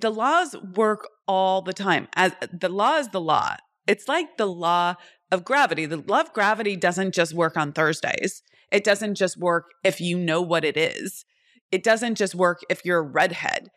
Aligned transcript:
the 0.00 0.10
laws 0.10 0.56
work 0.74 1.08
all 1.26 1.62
the 1.62 1.72
time. 1.72 2.08
As 2.14 2.32
the 2.52 2.68
law 2.68 2.96
is 2.96 3.08
the 3.08 3.20
law. 3.20 3.56
It's 3.86 4.08
like 4.08 4.36
the 4.36 4.46
law 4.46 4.94
of 5.30 5.44
gravity. 5.44 5.86
The 5.86 5.96
law 5.98 6.20
of 6.20 6.32
gravity 6.32 6.76
doesn't 6.76 7.14
just 7.14 7.34
work 7.34 7.56
on 7.56 7.72
Thursdays. 7.72 8.42
It 8.70 8.84
doesn't 8.84 9.16
just 9.16 9.36
work 9.36 9.66
if 9.82 10.00
you 10.00 10.18
know 10.18 10.40
what 10.40 10.64
it 10.64 10.76
is. 10.76 11.24
It 11.72 11.82
doesn't 11.82 12.16
just 12.16 12.34
work 12.34 12.60
if 12.68 12.84
you're 12.84 12.98
a 12.98 13.02
redhead. 13.02 13.68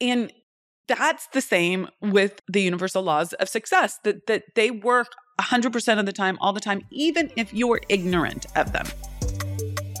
And 0.00 0.32
that's 0.86 1.28
the 1.28 1.40
same 1.40 1.88
with 2.00 2.40
the 2.48 2.62
universal 2.62 3.02
laws 3.02 3.32
of 3.34 3.48
success 3.48 3.98
that 4.04 4.26
that 4.26 4.44
they 4.54 4.70
work 4.70 5.08
100% 5.40 5.98
of 5.98 6.06
the 6.06 6.12
time 6.12 6.38
all 6.40 6.52
the 6.52 6.60
time 6.60 6.82
even 6.90 7.30
if 7.36 7.52
you're 7.52 7.80
ignorant 7.88 8.46
of 8.54 8.72
them. 8.72 8.86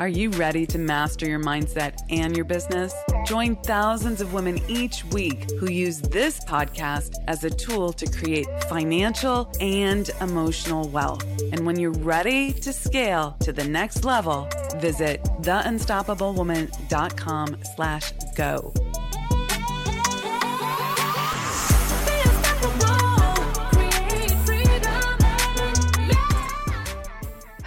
Are 0.00 0.08
you 0.08 0.30
ready 0.30 0.66
to 0.66 0.78
master 0.78 1.28
your 1.28 1.38
mindset 1.38 2.00
and 2.10 2.34
your 2.34 2.44
business? 2.44 2.92
Join 3.26 3.54
thousands 3.54 4.20
of 4.20 4.32
women 4.32 4.60
each 4.66 5.04
week 5.06 5.48
who 5.52 5.70
use 5.70 6.00
this 6.00 6.44
podcast 6.44 7.14
as 7.28 7.44
a 7.44 7.50
tool 7.50 7.92
to 7.92 8.10
create 8.10 8.48
financial 8.64 9.52
and 9.60 10.10
emotional 10.20 10.88
wealth. 10.88 11.22
And 11.52 11.64
when 11.64 11.78
you're 11.78 11.92
ready 11.92 12.52
to 12.54 12.72
scale 12.72 13.36
to 13.40 13.52
the 13.52 13.62
next 13.62 14.04
level, 14.04 14.48
visit 14.78 15.22
theunstoppablewoman.com 15.42 17.56
slash 17.76 18.12
go. 18.34 18.74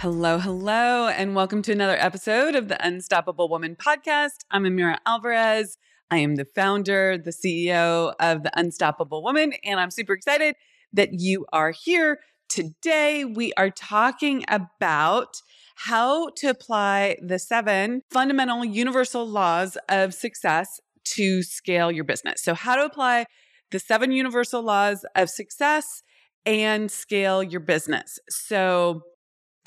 Hello, 0.02 0.38
hello, 0.38 1.08
and 1.08 1.34
welcome 1.34 1.60
to 1.62 1.72
another 1.72 1.96
episode 1.98 2.54
of 2.54 2.68
the 2.68 2.86
Unstoppable 2.86 3.48
Woman 3.48 3.74
podcast. 3.74 4.44
I'm 4.48 4.62
Amira 4.62 4.98
Alvarez. 5.04 5.76
I 6.08 6.18
am 6.18 6.36
the 6.36 6.44
founder, 6.44 7.18
the 7.18 7.32
CEO 7.32 8.14
of 8.20 8.44
the 8.44 8.52
Unstoppable 8.56 9.24
Woman, 9.24 9.54
and 9.64 9.80
I'm 9.80 9.90
super 9.90 10.12
excited 10.12 10.54
that 10.92 11.14
you 11.14 11.46
are 11.52 11.72
here. 11.72 12.20
Today, 12.48 13.24
we 13.24 13.52
are 13.54 13.70
talking 13.70 14.44
about 14.46 15.42
how 15.74 16.28
to 16.36 16.46
apply 16.46 17.16
the 17.20 17.40
seven 17.40 18.02
fundamental 18.08 18.64
universal 18.64 19.26
laws 19.26 19.76
of 19.88 20.14
success 20.14 20.80
to 21.16 21.42
scale 21.42 21.90
your 21.90 22.04
business. 22.04 22.40
So, 22.40 22.54
how 22.54 22.76
to 22.76 22.84
apply 22.84 23.26
the 23.72 23.80
seven 23.80 24.12
universal 24.12 24.62
laws 24.62 25.04
of 25.16 25.28
success 25.28 26.04
and 26.46 26.88
scale 26.88 27.42
your 27.42 27.60
business. 27.60 28.20
So, 28.28 29.02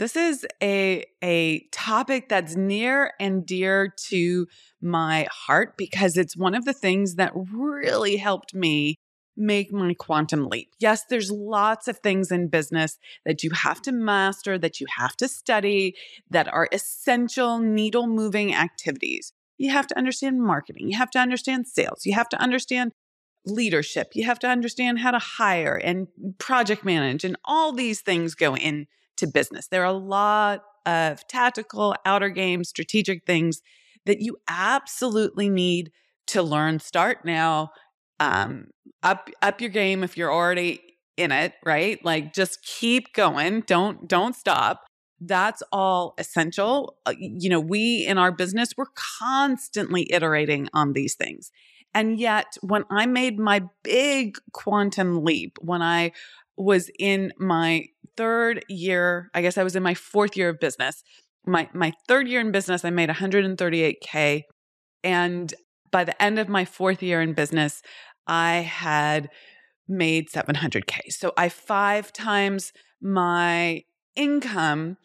this 0.02 0.16
is 0.16 0.48
a 0.64 1.06
a 1.24 1.60
topic 1.72 2.28
that's 2.28 2.56
near 2.56 3.14
and 3.20 3.46
dear 3.46 3.94
to 4.10 4.48
my 4.82 5.28
heart 5.32 5.78
because 5.78 6.18
it's 6.18 6.36
one 6.36 6.56
of 6.56 6.66
the 6.66 6.74
things 6.74 7.16
that 7.16 7.32
really 7.36 8.18
helped 8.18 8.56
me 8.56 8.96
make 9.38 9.72
my 9.72 9.94
quantum 9.94 10.48
leap. 10.48 10.70
Yes, 10.80 11.04
there's 11.08 11.30
lots 11.30 11.88
of 11.88 12.00
things 12.00 12.32
in 12.32 12.48
business 12.48 12.98
that 13.28 13.44
you 13.44 13.52
have 13.52 13.80
to 13.84 13.92
master, 13.92 14.58
that 14.58 14.82
you 14.82 14.88
have 14.98 15.16
to 15.18 15.28
study, 15.28 15.96
that 16.32 16.52
are 16.52 16.68
essential 16.72 17.60
needle 17.60 18.08
moving 18.08 18.56
activities. 18.56 19.34
You 19.60 19.70
have 19.70 19.86
to 19.86 19.98
understand 20.00 20.42
marketing, 20.42 20.90
you 20.90 20.98
have 20.98 21.12
to 21.12 21.20
understand 21.20 21.68
sales, 21.68 22.08
you 22.08 22.16
have 22.16 22.30
to 22.30 22.42
understand 22.42 22.92
leadership, 23.46 24.14
you 24.16 24.26
have 24.26 24.40
to 24.40 24.48
understand 24.48 24.98
how 24.98 25.12
to 25.12 25.20
hire 25.20 25.76
and 25.76 26.08
project 26.40 26.84
manage, 26.84 27.24
and 27.24 27.38
all 27.46 27.72
these 27.72 28.02
things 28.02 28.34
go 28.34 28.56
in 28.56 28.88
to 29.18 29.28
business. 29.28 29.68
There 29.68 29.82
are 29.82 29.86
a 29.86 29.94
lot 29.94 30.64
of 30.86 31.28
tactical, 31.28 31.96
outer 32.06 32.30
game, 32.30 32.64
strategic 32.64 33.26
things 33.26 33.62
that 34.06 34.22
you 34.22 34.38
absolutely 34.48 35.50
need 35.50 35.92
to 36.28 36.42
learn. 36.42 36.80
Start 36.80 37.26
now. 37.26 37.72
Um, 38.20 38.68
up 39.04 39.30
up 39.42 39.62
your 39.62 39.70
game 39.70 40.04
if 40.04 40.16
you're 40.16 40.32
already 40.32 40.80
in 41.18 41.32
it, 41.32 41.54
right? 41.66 42.04
Like 42.04 42.34
just 42.34 42.64
keep 42.64 43.14
going. 43.14 43.62
Don't 43.62 44.08
don't 44.08 44.36
stop. 44.36 44.86
That's 45.20 45.62
all 45.72 46.16
essential. 46.18 46.98
Uh, 47.06 47.14
you 47.18 47.50
know, 47.50 47.60
we 47.60 48.06
in 48.06 48.18
our 48.18 48.32
business, 48.32 48.70
we're 48.76 48.86
constantly 49.20 50.12
iterating 50.12 50.68
on 50.74 50.94
these 50.94 51.16
things. 51.16 51.52
And 51.94 52.20
yet, 52.20 52.58
when 52.62 52.86
I 52.90 53.06
made 53.06 53.38
my 53.38 53.64
big 53.84 54.38
quantum 54.54 55.24
leap, 55.24 55.58
when 55.62 55.82
I 55.82 56.14
was 56.58 56.90
in 56.98 57.34
my 57.38 57.86
third 58.18 58.64
year, 58.70 59.30
I 59.34 59.42
guess 59.42 59.58
I 59.58 59.64
was 59.64 59.76
in 59.76 59.84
my 59.84 59.94
fourth 59.94 60.36
year 60.38 60.50
of 60.50 60.60
business. 60.60 61.04
My 61.46 61.70
my 61.74 61.94
third 62.08 62.28
year 62.28 62.40
in 62.40 62.52
business, 62.52 62.86
I 62.86 62.90
made 62.90 63.10
138k 63.10 64.44
and 65.04 65.54
by 65.92 66.04
the 66.04 66.22
end 66.22 66.40
of 66.40 66.48
my 66.48 66.66
fourth 66.66 67.04
year 67.04 67.22
in 67.22 67.34
business, 67.34 67.82
I 68.28 68.58
had 68.58 69.30
made 69.88 70.30
700k. 70.30 71.00
So 71.10 71.34
I 71.38 71.50
five 71.50 72.14
times 72.14 72.72
my 73.02 73.84
income 74.16 74.98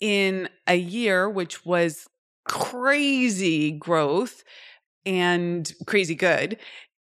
in 0.00 0.48
a 0.66 0.74
year 0.74 1.30
which 1.30 1.64
was 1.64 2.08
crazy 2.44 3.70
growth 3.70 4.42
and 5.06 5.72
crazy 5.86 6.14
good 6.14 6.58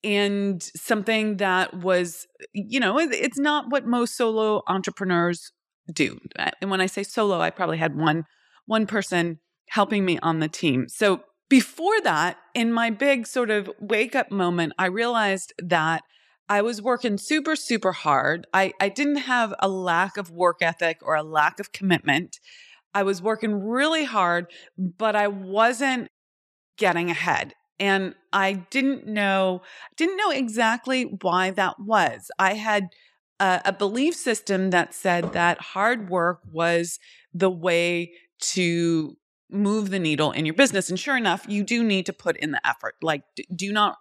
and 0.04 0.62
something 0.76 1.38
that 1.38 1.74
was, 1.76 2.28
you 2.54 2.80
know, 2.80 2.98
it's 2.98 3.40
not 3.40 3.70
what 3.70 3.86
most 3.86 4.16
solo 4.16 4.64
entrepreneurs 4.68 5.52
do. 5.94 6.20
And 6.60 6.72
when 6.72 6.82
I 6.82 6.86
say 6.86 7.04
solo, 7.04 7.40
I 7.40 7.50
probably 7.50 7.78
had 7.78 7.96
one 7.96 8.26
one 8.66 8.88
person 8.88 9.40
helping 9.70 10.06
me 10.06 10.18
on 10.20 10.40
the 10.40 10.48
team. 10.48 10.88
So 10.88 11.24
before 11.50 12.00
that, 12.02 12.38
in 12.54 12.72
my 12.72 12.90
big 12.90 13.28
sort 13.28 13.50
of 13.50 13.70
wake 13.80 14.16
up 14.16 14.32
moment, 14.32 14.74
I 14.78 14.86
realized 14.86 15.54
that 15.60 16.04
I 16.48 16.62
was 16.62 16.82
working 16.82 17.18
super, 17.18 17.56
super 17.56 17.92
hard. 17.92 18.48
I, 18.54 18.74
I 18.80 18.90
didn't 18.90 19.18
have 19.18 19.54
a 19.60 19.68
lack 19.68 20.18
of 20.18 20.32
work 20.32 20.58
ethic 20.62 20.98
or 21.02 21.16
a 21.16 21.24
lack 21.24 21.60
of 21.60 21.72
commitment. 21.72 22.40
I 22.94 23.04
was 23.04 23.22
working 23.22 23.68
really 23.68 24.06
hard, 24.06 24.48
but 24.78 25.16
I 25.16 25.28
wasn't 25.28 26.10
getting 26.78 27.10
ahead 27.10 27.54
and 27.82 28.14
I 28.32 28.54
didn't 28.54 29.08
know 29.08 29.64
didn't 29.98 30.16
know 30.16 30.30
exactly 30.30 31.18
why 31.22 31.50
that 31.52 31.80
was. 31.80 32.30
I 32.38 32.54
had 32.54 32.90
a, 33.40 33.62
a 33.66 33.74
belief 33.74 34.16
system 34.16 34.70
that 34.70 34.94
said 34.94 35.34
that 35.34 35.60
hard 35.60 36.10
work 36.10 36.42
was 36.50 37.00
the 37.34 37.50
way 37.50 38.14
to 38.54 39.18
move 39.50 39.90
the 39.90 40.00
needle 40.00 40.32
in 40.32 40.46
your 40.46 40.54
business. 40.54 40.90
And 40.90 41.00
sure 41.00 41.18
enough, 41.18 41.46
you 41.50 41.64
do 41.64 41.84
need 41.84 42.06
to 42.06 42.14
put 42.14 42.38
in 42.38 42.52
the 42.52 42.66
effort. 42.66 42.96
Like, 43.02 43.24
do 43.54 43.74
not 43.74 43.98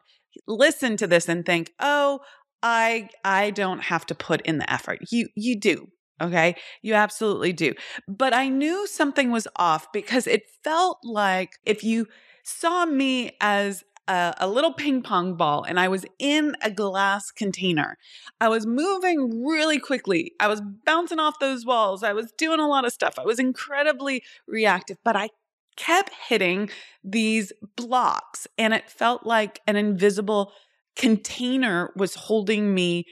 listen 0.46 0.96
to 0.98 1.06
this 1.06 1.28
and 1.28 1.44
think, 1.44 1.72
"Oh, 1.80 2.20
I 2.62 3.08
I 3.24 3.50
don't 3.50 3.84
have 3.84 4.04
to 4.06 4.14
put 4.14 4.42
in 4.42 4.58
the 4.58 4.70
effort." 4.70 5.00
You 5.10 5.28
you 5.34 5.58
do. 5.58 5.88
Okay? 6.20 6.54
You 6.82 6.92
absolutely 6.92 7.54
do. 7.54 7.72
But 8.06 8.34
I 8.34 8.50
knew 8.50 8.86
something 8.86 9.30
was 9.30 9.48
off 9.56 9.90
because 9.90 10.26
it 10.26 10.42
felt 10.62 10.98
like 11.02 11.52
if 11.64 11.82
you 11.82 12.08
saw 12.42 12.86
me 12.86 13.36
as 13.40 13.84
a, 14.08 14.34
a, 14.38 14.48
little 14.48 14.72
ping 14.72 15.02
pong 15.02 15.34
ball 15.36 15.62
and 15.62 15.78
I 15.78 15.88
was 15.88 16.04
in 16.18 16.56
a 16.62 16.70
glass 16.70 17.30
container. 17.30 17.96
I 18.40 18.48
was 18.48 18.66
moving 18.66 19.44
really 19.46 19.78
quickly. 19.78 20.32
I 20.40 20.48
was 20.48 20.60
bouncing 20.84 21.20
off 21.20 21.38
those 21.38 21.64
walls. 21.64 22.02
I 22.02 22.12
was 22.12 22.32
doing 22.32 22.60
a 22.60 22.68
lot 22.68 22.84
of 22.84 22.92
stuff. 22.92 23.18
I 23.18 23.24
was 23.24 23.38
incredibly 23.38 24.22
reactive, 24.48 24.98
but 25.04 25.16
I 25.16 25.28
kept 25.76 26.10
hitting 26.28 26.70
these 27.04 27.52
blocks 27.76 28.46
and 28.58 28.74
it 28.74 28.90
felt 28.90 29.24
like 29.24 29.60
an 29.66 29.76
invisible 29.76 30.52
container 30.96 31.92
was 31.96 32.14
holding 32.14 32.74
me 32.74 33.06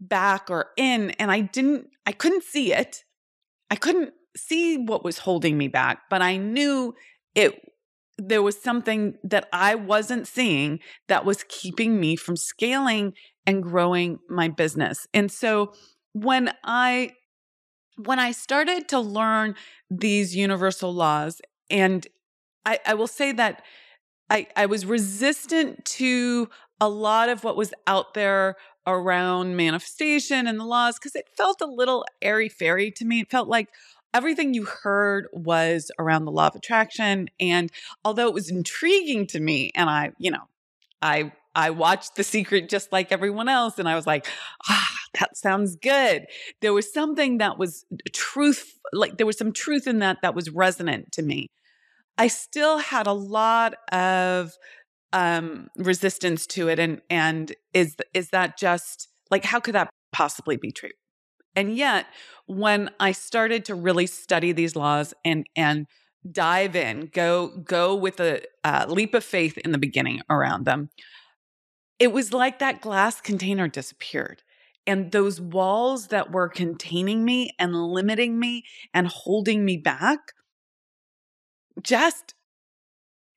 back 0.00 0.50
or 0.50 0.70
in 0.76 1.10
and 1.12 1.30
I 1.30 1.40
didn't 1.40 1.88
I 2.06 2.12
couldn't 2.12 2.44
see 2.44 2.72
it. 2.72 3.04
I 3.70 3.76
couldn't 3.76 4.14
see 4.36 4.78
what 4.78 5.04
was 5.04 5.18
holding 5.18 5.58
me 5.58 5.68
back, 5.68 6.02
but 6.08 6.22
I 6.22 6.38
knew 6.38 6.94
it 7.34 7.60
there 8.18 8.42
was 8.42 8.60
something 8.60 9.16
that 9.22 9.48
I 9.52 9.76
wasn't 9.76 10.26
seeing 10.26 10.80
that 11.06 11.24
was 11.24 11.44
keeping 11.48 12.00
me 12.00 12.16
from 12.16 12.36
scaling 12.36 13.14
and 13.46 13.62
growing 13.62 14.18
my 14.28 14.48
business. 14.48 15.06
And 15.14 15.30
so 15.30 15.72
when 16.12 16.52
I 16.64 17.12
when 17.96 18.18
I 18.18 18.32
started 18.32 18.88
to 18.88 19.00
learn 19.00 19.56
these 19.90 20.36
universal 20.36 20.92
laws, 20.92 21.40
and 21.68 22.06
I, 22.64 22.78
I 22.86 22.94
will 22.94 23.08
say 23.08 23.32
that 23.32 23.62
I, 24.30 24.46
I 24.56 24.66
was 24.66 24.86
resistant 24.86 25.84
to 25.84 26.48
a 26.80 26.88
lot 26.88 27.28
of 27.28 27.42
what 27.42 27.56
was 27.56 27.74
out 27.86 28.14
there 28.14 28.56
around 28.86 29.56
manifestation 29.56 30.46
and 30.46 30.60
the 30.60 30.64
laws 30.64 30.94
because 30.98 31.16
it 31.16 31.28
felt 31.36 31.60
a 31.60 31.66
little 31.66 32.04
airy 32.22 32.48
fairy 32.48 32.90
to 32.92 33.04
me. 33.04 33.20
It 33.20 33.30
felt 33.30 33.48
like, 33.48 33.68
everything 34.14 34.54
you 34.54 34.64
heard 34.64 35.28
was 35.32 35.90
around 35.98 36.24
the 36.24 36.32
law 36.32 36.48
of 36.48 36.56
attraction. 36.56 37.28
And 37.38 37.70
although 38.04 38.28
it 38.28 38.34
was 38.34 38.50
intriguing 38.50 39.26
to 39.28 39.40
me, 39.40 39.70
and 39.74 39.88
I, 39.88 40.12
you 40.18 40.30
know, 40.30 40.44
I 41.02 41.32
I 41.54 41.70
watched 41.70 42.14
The 42.14 42.24
Secret 42.24 42.68
just 42.68 42.92
like 42.92 43.10
everyone 43.10 43.48
else, 43.48 43.78
and 43.78 43.88
I 43.88 43.96
was 43.96 44.06
like, 44.06 44.26
ah, 44.68 44.90
that 45.18 45.36
sounds 45.36 45.76
good. 45.76 46.26
There 46.60 46.72
was 46.72 46.92
something 46.92 47.38
that 47.38 47.58
was 47.58 47.84
truth, 48.12 48.78
like 48.92 49.16
there 49.16 49.26
was 49.26 49.38
some 49.38 49.52
truth 49.52 49.86
in 49.86 49.98
that 50.00 50.18
that 50.22 50.34
was 50.34 50.50
resonant 50.50 51.12
to 51.12 51.22
me. 51.22 51.48
I 52.16 52.28
still 52.28 52.78
had 52.78 53.06
a 53.06 53.12
lot 53.12 53.74
of 53.92 54.52
um 55.14 55.68
resistance 55.76 56.46
to 56.46 56.68
it 56.68 56.78
and 56.78 57.00
and 57.08 57.54
is 57.72 57.96
is 58.12 58.28
that 58.28 58.58
just 58.58 59.08
like 59.30 59.42
how 59.42 59.58
could 59.58 59.74
that 59.74 59.88
possibly 60.12 60.58
be 60.58 60.70
true 60.70 60.90
and 61.58 61.76
yet 61.76 62.06
when 62.46 62.90
i 63.00 63.12
started 63.12 63.64
to 63.64 63.74
really 63.74 64.06
study 64.06 64.52
these 64.52 64.76
laws 64.76 65.12
and 65.24 65.46
and 65.56 65.86
dive 66.30 66.74
in 66.74 67.10
go 67.12 67.48
go 67.48 67.94
with 67.94 68.20
a 68.20 68.42
uh, 68.64 68.84
leap 68.88 69.14
of 69.14 69.24
faith 69.24 69.56
in 69.58 69.72
the 69.72 69.78
beginning 69.78 70.20
around 70.28 70.64
them 70.64 70.90
it 71.98 72.12
was 72.12 72.32
like 72.32 72.58
that 72.58 72.80
glass 72.80 73.20
container 73.20 73.68
disappeared 73.68 74.42
and 74.86 75.12
those 75.12 75.40
walls 75.40 76.08
that 76.08 76.32
were 76.32 76.48
containing 76.48 77.24
me 77.24 77.50
and 77.58 77.74
limiting 77.74 78.38
me 78.38 78.64
and 78.94 79.06
holding 79.06 79.64
me 79.64 79.76
back 79.76 80.32
just 81.82 82.34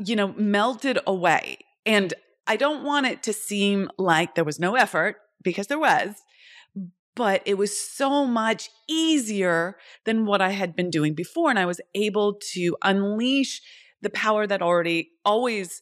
you 0.05 0.15
know, 0.15 0.33
melted 0.33 0.99
away. 1.05 1.59
And 1.85 2.13
I 2.47 2.55
don't 2.55 2.83
want 2.83 3.05
it 3.05 3.23
to 3.23 3.33
seem 3.33 3.89
like 3.97 4.35
there 4.35 4.43
was 4.43 4.59
no 4.59 4.75
effort 4.75 5.17
because 5.43 5.67
there 5.67 5.79
was, 5.79 6.23
but 7.15 7.41
it 7.45 7.57
was 7.57 7.77
so 7.77 8.25
much 8.25 8.69
easier 8.87 9.77
than 10.05 10.25
what 10.25 10.41
I 10.41 10.51
had 10.51 10.75
been 10.75 10.89
doing 10.89 11.13
before. 11.13 11.49
And 11.49 11.59
I 11.59 11.65
was 11.65 11.81
able 11.93 12.39
to 12.53 12.77
unleash 12.83 13.61
the 14.01 14.09
power 14.09 14.47
that 14.47 14.61
already 14.61 15.11
always 15.25 15.81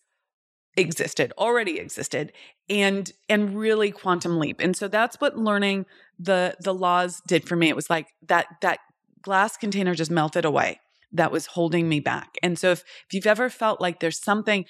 existed 0.78 1.34
already 1.38 1.78
existed 1.78 2.32
and 2.70 3.12
and 3.28 3.58
really 3.58 3.92
quantum 3.92 4.40
leap 4.40 4.62
and 4.62 4.78
so 4.78 4.88
that's 4.88 5.20
what 5.20 5.38
learning 5.38 5.86
the 6.18 6.56
the 6.62 6.74
laws 6.74 7.22
did 7.28 7.46
for 7.46 7.58
me 7.58 7.68
it 7.68 7.76
was 7.76 7.90
like 7.90 8.08
that 8.26 8.46
that 8.62 8.80
glass 9.22 9.58
container 9.58 9.94
just 9.94 10.12
melted 10.12 10.46
away 10.46 10.80
that 11.12 11.32
was 11.32 11.48
holding 11.48 11.90
me 11.90 12.00
back. 12.00 12.36
And 12.44 12.58
so 12.58 12.72
if, 12.72 12.84
if 13.08 13.14
you've 13.14 13.28
ever 13.28 13.50
felt 13.50 13.82
like 13.82 14.00
there's 14.00 14.22
something 14.22 14.66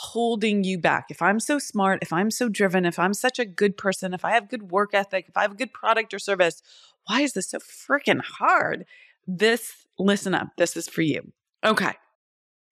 holding 0.00 0.62
you 0.62 0.78
back, 0.78 1.06
if 1.10 1.20
I'm 1.20 1.40
so 1.40 1.58
smart, 1.58 1.98
if 2.02 2.12
I'm 2.12 2.30
so 2.30 2.48
driven, 2.48 2.86
if 2.86 3.00
I'm 3.00 3.12
such 3.12 3.40
a 3.40 3.44
good 3.44 3.76
person, 3.76 4.14
if 4.14 4.24
I 4.24 4.30
have 4.30 4.48
good 4.48 4.70
work 4.70 4.94
ethic, 4.94 5.24
if 5.26 5.36
I 5.36 5.42
have 5.42 5.50
a 5.50 5.56
good 5.56 5.72
product 5.72 6.14
or 6.14 6.20
service, 6.20 6.62
why 7.06 7.22
is 7.22 7.32
this 7.32 7.50
so 7.50 7.58
freaking 7.58 8.20
hard? 8.20 8.84
This, 9.26 9.88
listen 9.98 10.34
up, 10.34 10.50
this 10.56 10.76
is 10.76 10.88
for 10.88 11.02
you. 11.02 11.32
Okay. 11.64 11.94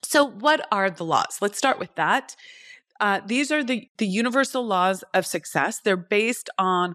So, 0.05 0.25
what 0.25 0.69
are 0.70 0.88
the 0.88 1.05
laws? 1.05 1.38
Let's 1.40 1.58
start 1.58 1.81
with 1.81 1.93
that. 1.96 2.37
Uh, 3.00 3.20
these 3.26 3.50
are 3.50 3.64
the, 3.64 3.88
the 3.99 4.06
universal 4.06 4.64
laws 4.64 5.02
of 5.12 5.26
success. 5.26 5.81
They're 5.81 5.96
based 5.96 6.49
on 6.58 6.94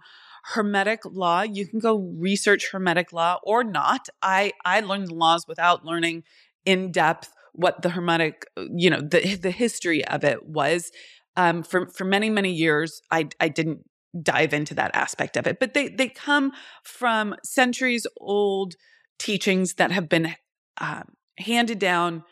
Hermetic 0.54 1.01
law. 1.04 1.42
You 1.42 1.68
can 1.68 1.80
go 1.80 1.98
research 1.98 2.72
Hermetic 2.72 3.12
law 3.12 3.39
or 3.44 3.66
not. 3.66 4.07
I 4.22 4.54
I 4.63 4.80
learned 4.80 5.07
the 5.07 5.13
laws 5.13 5.45
without 5.45 5.86
learning 5.86 6.24
in 6.66 6.92
depth 6.92 7.34
what 7.53 7.81
the 7.81 7.89
Hermetic, 7.89 8.45
you 8.75 8.89
know, 8.89 9.01
the 9.01 9.36
the 9.36 9.51
history 9.51 10.06
of 10.06 10.24
it 10.24 10.48
was. 10.48 10.92
Um, 11.38 11.63
for 11.63 11.88
for 11.88 12.03
many 12.03 12.30
many 12.30 12.51
years, 12.51 13.01
I 13.12 13.30
I 13.39 13.48
didn't 13.50 13.86
dive 14.21 14.53
into 14.53 14.74
that 14.75 14.92
aspect 14.94 15.38
of 15.38 15.48
it, 15.48 15.59
but 15.59 15.74
they 15.74 15.88
they 15.88 16.09
come 16.09 16.51
from 16.83 17.36
centuries 17.44 18.06
old 18.19 18.75
teachings 19.19 19.75
that 19.75 19.92
have 19.92 20.09
been 20.09 20.36
um, 20.80 21.13
handed 21.38 21.80
down 21.80 22.24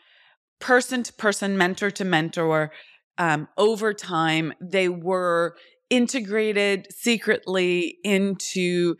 person 0.60 1.02
to 1.02 1.12
person, 1.14 1.56
mentor 1.56 1.90
to 1.90 2.04
mentor, 2.04 2.70
um, 3.18 3.48
over 3.56 3.94
time. 3.94 4.52
They 4.60 4.88
were 4.88 5.56
integrated 5.88 6.86
secretly 6.90 7.96
into 8.04 8.96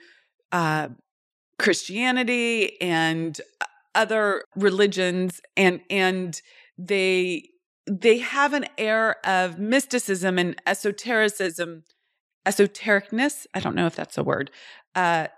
uh, 0.52 0.88
Christianity 1.58 2.80
and 2.80 3.38
other 3.94 4.44
religions, 4.56 5.40
and 5.56 5.80
and 5.90 6.40
they 6.78 7.50
they 7.86 8.18
have 8.18 8.52
an 8.52 8.66
air 8.78 9.16
of 9.26 9.58
mysticism 9.58 10.38
and 10.38 10.56
esotericism, 10.66 11.84
esotericness. 12.46 13.46
I 13.54 13.60
don't 13.60 13.74
know 13.74 13.86
if 13.86 13.96
that's 13.96 14.18
a 14.18 14.24
word. 14.24 14.50
Uh, 14.94 15.28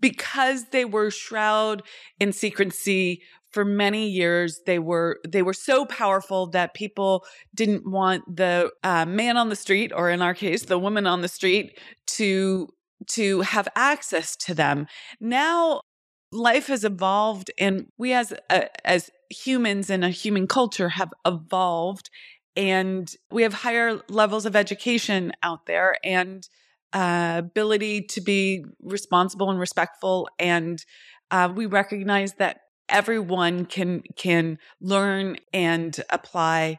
because 0.00 0.66
they 0.70 0.84
were 0.84 1.10
shrouded 1.10 1.84
in 2.18 2.32
secrecy 2.32 3.22
for 3.52 3.64
many 3.64 4.08
years 4.08 4.60
they 4.66 4.78
were 4.78 5.20
they 5.28 5.42
were 5.42 5.52
so 5.52 5.84
powerful 5.84 6.46
that 6.48 6.74
people 6.74 7.24
didn't 7.54 7.88
want 7.88 8.24
the 8.34 8.70
uh, 8.82 9.04
man 9.06 9.36
on 9.36 9.50
the 9.50 9.56
street 9.56 9.92
or 9.94 10.10
in 10.10 10.22
our 10.22 10.34
case 10.34 10.64
the 10.64 10.78
woman 10.78 11.06
on 11.06 11.20
the 11.20 11.28
street 11.28 11.78
to 12.06 12.68
to 13.06 13.42
have 13.42 13.68
access 13.76 14.34
to 14.36 14.54
them 14.54 14.86
now 15.20 15.82
life 16.32 16.66
has 16.68 16.82
evolved 16.82 17.50
and 17.58 17.86
we 17.98 18.12
as 18.12 18.32
as 18.84 19.10
humans 19.30 19.90
and 19.90 20.04
a 20.04 20.10
human 20.10 20.46
culture 20.46 20.88
have 20.88 21.12
evolved 21.26 22.10
and 22.56 23.14
we 23.30 23.42
have 23.42 23.52
higher 23.52 24.00
levels 24.08 24.46
of 24.46 24.56
education 24.56 25.32
out 25.42 25.66
there 25.66 25.96
and 26.02 26.48
uh, 26.92 27.36
ability 27.38 28.02
to 28.02 28.20
be 28.20 28.64
responsible 28.82 29.50
and 29.50 29.60
respectful 29.60 30.28
and 30.38 30.84
uh, 31.30 31.50
we 31.54 31.66
recognize 31.66 32.34
that 32.34 32.60
everyone 32.88 33.64
can 33.66 34.02
can 34.16 34.58
learn 34.80 35.36
and 35.52 36.02
apply 36.10 36.78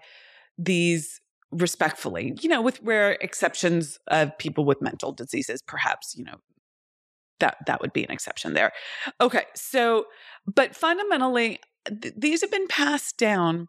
these 0.57 1.21
respectfully 1.51 2.35
you 2.41 2.49
know 2.49 2.61
with 2.61 2.79
rare 2.81 3.11
exceptions 3.21 3.99
of 4.07 4.35
people 4.39 4.65
with 4.65 4.81
mental 4.81 5.11
diseases 5.11 5.61
perhaps 5.67 6.15
you 6.17 6.23
know 6.23 6.37
that 7.43 7.57
that 7.67 7.81
would 7.81 7.93
be 7.93 8.03
an 8.03 8.11
exception 8.11 8.53
there 8.53 8.71
okay 9.21 9.43
so 9.53 10.05
but 10.47 10.75
fundamentally 10.75 11.59
th- 12.01 12.13
these 12.17 12.41
have 12.41 12.51
been 12.51 12.67
passed 12.67 13.17
down 13.17 13.67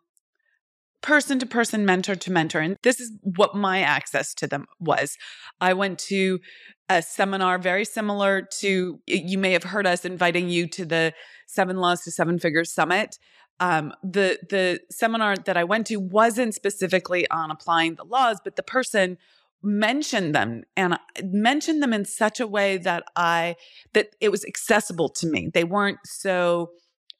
person 1.04 1.38
to 1.38 1.44
person, 1.46 1.84
mentor 1.84 2.14
to 2.14 2.32
mentor. 2.32 2.60
And 2.60 2.78
this 2.82 2.98
is 2.98 3.12
what 3.20 3.54
my 3.54 3.82
access 3.82 4.32
to 4.34 4.46
them 4.46 4.64
was. 4.80 5.18
I 5.60 5.74
went 5.74 5.98
to 6.10 6.40
a 6.88 7.02
seminar 7.02 7.58
very 7.58 7.84
similar 7.84 8.48
to, 8.60 8.98
you 9.06 9.38
may 9.38 9.52
have 9.52 9.64
heard 9.64 9.86
us 9.86 10.06
inviting 10.06 10.48
you 10.48 10.66
to 10.68 10.86
the 10.86 11.12
Seven 11.46 11.76
Laws 11.76 12.00
to 12.04 12.10
Seven 12.10 12.38
Figures 12.38 12.72
Summit. 12.72 13.18
Um, 13.60 13.92
the 14.02 14.38
the 14.48 14.80
seminar 14.90 15.36
that 15.36 15.56
I 15.56 15.62
went 15.62 15.86
to 15.86 15.96
wasn't 15.96 16.54
specifically 16.54 17.28
on 17.30 17.52
applying 17.52 17.94
the 17.94 18.04
laws, 18.04 18.38
but 18.42 18.56
the 18.56 18.64
person 18.64 19.16
mentioned 19.64 20.34
them 20.34 20.62
and 20.76 20.98
mentioned 21.22 21.82
them 21.82 21.92
in 21.92 22.04
such 22.04 22.38
a 22.38 22.46
way 22.46 22.76
that 22.78 23.04
I 23.16 23.56
that 23.94 24.10
it 24.20 24.30
was 24.30 24.44
accessible 24.44 25.08
to 25.08 25.26
me. 25.26 25.50
They 25.52 25.64
weren't 25.64 25.98
so 26.04 26.70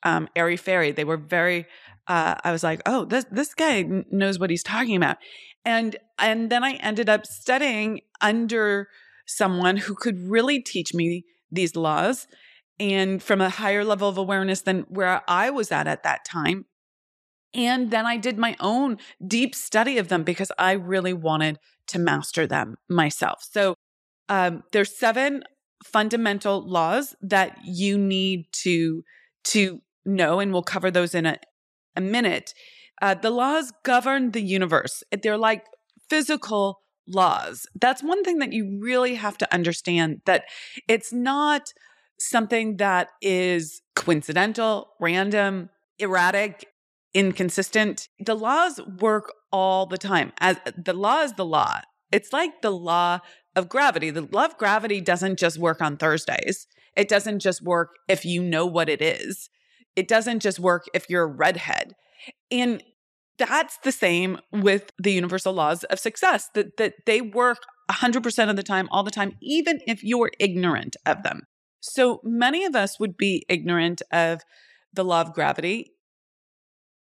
um, 0.03 0.29
airy 0.37 0.57
fairy. 0.57 0.93
They 0.93 1.05
were 1.05 1.17
very 1.17 1.67
uh, 2.07 2.35
I 2.45 2.53
was 2.53 2.63
like, 2.63 2.83
oh, 2.87 3.05
this 3.05 3.25
this 3.31 3.55
guy 3.55 3.85
knows 4.11 4.39
what 4.39 4.51
he's 4.51 4.63
talking 4.63 4.97
about, 4.97 5.17
and 5.65 5.97
and 6.19 6.51
then 6.51 6.63
I 6.63 6.75
ended 6.75 7.09
up 7.09 7.27
studying 7.27 8.01
under 8.21 8.89
someone 9.27 9.79
who 9.79 9.95
could 9.95 10.29
really 10.29 10.61
teach 10.61 10.93
me 10.93 11.25
these 11.51 11.77
laws 11.77 12.27
and 12.79 13.23
from 13.23 13.41
a 13.41 13.49
higher 13.49 13.85
level 13.85 14.09
of 14.09 14.19
awareness 14.19 14.63
than 14.63 14.81
where 14.89 15.23
I 15.29 15.51
was 15.51 15.73
at 15.73 15.87
at 15.87 16.03
that 16.03 16.25
time. 16.25 16.67
And 17.55 17.91
then 17.91 18.07
I 18.07 18.17
did 18.17 18.39
my 18.39 18.57
own 18.61 18.99
deep 19.27 19.55
study 19.55 19.99
of 19.99 20.09
them 20.09 20.25
because 20.25 20.51
I 20.59 20.73
really 20.73 21.13
wanted 21.13 21.59
to 21.89 21.99
master 21.99 22.47
them 22.47 22.77
myself. 22.89 23.47
So 23.49 23.75
um, 24.29 24.65
there's 24.73 24.97
seven 24.97 25.45
fundamental 25.85 26.67
laws 26.67 27.15
that 27.23 27.59
you 27.65 27.99
need 27.99 28.47
to 28.53 29.05
to 29.45 29.81
know, 30.07 30.41
and 30.41 30.53
we'll 30.53 30.63
cover 30.63 30.91
those 30.91 31.15
in 31.15 31.27
a 31.27 31.37
a 31.97 32.01
minute, 32.01 32.55
uh, 33.01 33.15
the 33.15 33.31
laws 33.31 33.73
govern 33.85 34.33
the 34.33 34.43
universe. 34.43 35.03
They're 35.23 35.39
like 35.39 35.65
physical 36.09 36.81
laws. 37.07 37.67
That's 37.81 38.03
one 38.03 38.25
thing 38.25 38.39
that 38.39 38.53
you 38.53 38.79
really 38.81 39.15
have 39.15 39.39
to 39.39 39.55
understand 39.55 40.23
that 40.25 40.45
it's 40.89 41.13
not 41.13 41.73
something 42.19 42.79
that 42.79 43.09
is 43.21 43.83
coincidental, 43.95 44.89
random, 45.01 45.71
erratic, 45.99 46.67
inconsistent. 47.15 48.09
The 48.19 48.35
laws 48.35 48.81
work 49.01 49.33
all 49.53 49.87
the 49.87 49.99
time. 49.99 50.33
As 50.39 50.59
the 50.77 50.93
law 50.93 51.23
is 51.23 51.33
the 51.35 51.45
law. 51.45 51.81
It's 52.13 52.33
like 52.33 52.63
the 52.63 52.71
law 52.71 53.21
of 53.57 53.69
gravity. 53.69 54.11
The 54.11 54.29
law 54.31 54.45
of 54.45 54.59
gravity 54.59 55.01
doesn't 55.01 55.39
just 55.39 55.59
work 55.59 55.81
on 55.81 55.97
Thursdays. 55.97 56.67
It 56.97 57.09
doesn't 57.09 57.41
just 57.41 57.63
work 57.63 57.91
if 58.09 58.25
you 58.25 58.43
know 58.43 58.67
what 58.67 58.89
it 58.89 59.01
is. 59.01 59.49
It 59.97 60.09
doesn't 60.09 60.41
just 60.41 60.59
work 60.59 60.85
if 60.93 61.09
you're 61.09 61.25
a 61.25 61.27
redhead. 61.27 61.95
And 62.51 62.83
that's 63.39 63.79
the 63.79 63.93
same 63.93 64.39
with 64.53 64.93
the 64.99 65.13
universal 65.13 65.53
laws 65.53 65.85
of 65.85 65.99
success 65.99 66.51
that 66.55 66.77
that 66.77 66.95
they 67.07 67.21
work 67.21 67.59
100% 67.91 68.51
of 68.51 68.57
the 68.57 68.63
time 68.63 68.89
all 68.91 69.03
the 69.03 69.11
time 69.11 69.37
even 69.43 69.81
if 69.87 70.03
you're 70.03 70.31
ignorant 70.39 70.97
of 71.05 71.23
them. 71.23 71.43
So 71.81 72.21
many 72.23 72.65
of 72.65 72.75
us 72.75 72.99
would 72.99 73.17
be 73.17 73.45
ignorant 73.49 74.03
of 74.13 74.41
the 74.93 75.05
law 75.05 75.21
of 75.21 75.35
gravity 75.35 75.94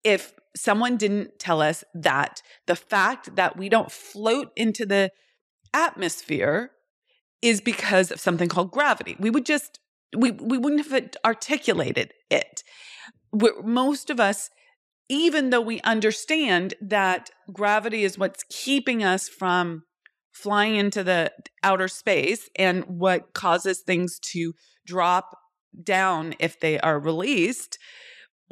if 0.03 0.33
someone 0.55 0.97
didn't 0.97 1.39
tell 1.39 1.61
us 1.61 1.83
that 1.93 2.41
the 2.67 2.75
fact 2.75 3.35
that 3.35 3.57
we 3.57 3.69
don't 3.69 3.91
float 3.91 4.51
into 4.55 4.85
the 4.85 5.11
atmosphere 5.73 6.71
is 7.41 7.59
because 7.59 8.11
of 8.11 8.19
something 8.19 8.47
called 8.47 8.71
gravity. 8.71 9.15
We 9.19 9.29
would 9.29 9.45
just 9.45 9.79
we 10.15 10.31
we 10.31 10.57
wouldn't 10.57 10.87
have 10.87 11.09
articulated 11.25 12.13
it. 12.29 12.63
We're, 13.31 13.61
most 13.63 14.09
of 14.09 14.19
us 14.19 14.49
even 15.09 15.49
though 15.49 15.61
we 15.61 15.81
understand 15.81 16.73
that 16.81 17.29
gravity 17.51 18.03
is 18.03 18.17
what's 18.17 18.45
keeping 18.49 19.03
us 19.03 19.27
from 19.27 19.83
flying 20.31 20.75
into 20.75 21.03
the 21.03 21.31
outer 21.61 21.87
space 21.87 22.49
and 22.55 22.85
what 22.85 23.33
causes 23.33 23.81
things 23.81 24.17
to 24.17 24.53
drop 24.85 25.37
down 25.83 26.33
if 26.39 26.59
they 26.59 26.79
are 26.79 26.99
released 26.99 27.77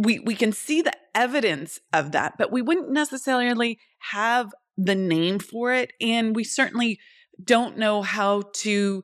we 0.02 0.20
we 0.20 0.36
can 0.36 0.52
see 0.52 0.82
the 0.82 0.94
evidence 1.14 1.80
of 1.94 2.12
that 2.12 2.38
but 2.38 2.52
we 2.52 2.62
wouldn't 2.62 2.90
necessarily 2.90 3.78
have 4.00 4.54
the 4.78 4.96
name 4.96 5.40
for 5.40 5.74
it 5.74 5.92
and 6.00 6.36
we 6.36 6.44
certainly 6.44 7.00
don't 7.44 7.78
know 7.78 8.02
how 8.02 8.44
to 8.54 9.04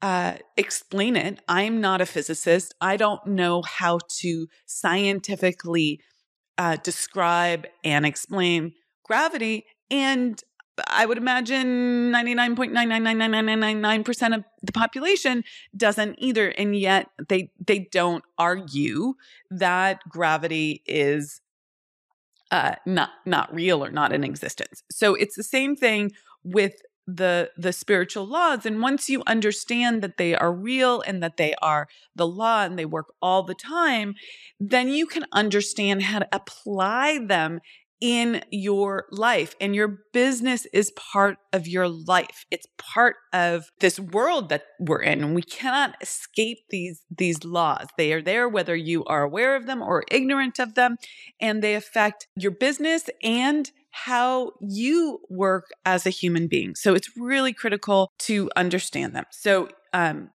uh, 0.00 0.34
explain 0.56 1.16
it. 1.16 1.40
I'm 1.48 1.80
not 1.80 2.00
a 2.00 2.06
physicist. 2.06 2.74
I 2.80 2.96
don't 2.96 3.24
know 3.26 3.62
how 3.62 3.98
to 4.20 4.46
scientifically 4.66 6.00
uh, 6.56 6.76
describe 6.76 7.66
and 7.84 8.06
explain 8.06 8.74
gravity 9.04 9.66
and 9.90 10.40
I 10.86 11.06
would 11.06 11.18
imagine 11.18 12.12
99.9999999% 12.12 14.36
of 14.36 14.44
the 14.62 14.72
population 14.72 15.42
doesn't 15.76 16.14
either. 16.18 16.48
And 16.48 16.76
yet 16.76 17.08
they 17.28 17.50
they 17.64 17.88
don't 17.90 18.24
argue 18.38 19.14
that 19.50 20.00
gravity 20.08 20.82
is 20.86 21.40
uh, 22.50 22.76
not 22.86 23.10
not 23.26 23.54
real 23.54 23.84
or 23.84 23.90
not 23.90 24.12
in 24.12 24.24
existence. 24.24 24.82
So 24.90 25.14
it's 25.14 25.36
the 25.36 25.42
same 25.42 25.76
thing 25.76 26.12
with 26.42 26.80
the 27.08 27.50
the 27.56 27.72
spiritual 27.72 28.26
laws 28.26 28.66
and 28.66 28.82
once 28.82 29.08
you 29.08 29.22
understand 29.26 30.02
that 30.02 30.18
they 30.18 30.34
are 30.34 30.52
real 30.52 31.00
and 31.00 31.22
that 31.22 31.38
they 31.38 31.54
are 31.62 31.88
the 32.14 32.26
law 32.26 32.64
and 32.64 32.78
they 32.78 32.84
work 32.84 33.14
all 33.22 33.42
the 33.42 33.54
time 33.54 34.14
then 34.60 34.88
you 34.88 35.06
can 35.06 35.24
understand 35.32 36.02
how 36.02 36.18
to 36.18 36.28
apply 36.32 37.18
them 37.18 37.60
in 38.00 38.42
your 38.50 39.06
life 39.10 39.54
and 39.60 39.74
your 39.74 39.98
business 40.12 40.66
is 40.66 40.92
part 40.92 41.38
of 41.52 41.66
your 41.66 41.88
life. 41.88 42.44
It's 42.50 42.66
part 42.76 43.16
of 43.32 43.70
this 43.80 43.98
world 43.98 44.48
that 44.50 44.64
we're 44.78 45.02
in 45.02 45.22
and 45.22 45.34
we 45.34 45.42
cannot 45.42 45.96
escape 46.00 46.58
these 46.70 47.02
these 47.10 47.44
laws. 47.44 47.88
They 47.96 48.12
are 48.12 48.22
there 48.22 48.48
whether 48.48 48.76
you 48.76 49.04
are 49.04 49.22
aware 49.22 49.56
of 49.56 49.66
them 49.66 49.82
or 49.82 50.04
ignorant 50.10 50.58
of 50.58 50.74
them 50.74 50.96
and 51.40 51.62
they 51.62 51.74
affect 51.74 52.28
your 52.36 52.52
business 52.52 53.10
and 53.22 53.70
how 53.90 54.52
you 54.60 55.20
work 55.28 55.70
as 55.84 56.06
a 56.06 56.10
human 56.10 56.46
being. 56.46 56.74
So 56.74 56.94
it's 56.94 57.16
really 57.16 57.52
critical 57.52 58.12
to 58.20 58.50
understand 58.56 59.14
them. 59.14 59.24
So 59.30 59.68
um 59.92 60.30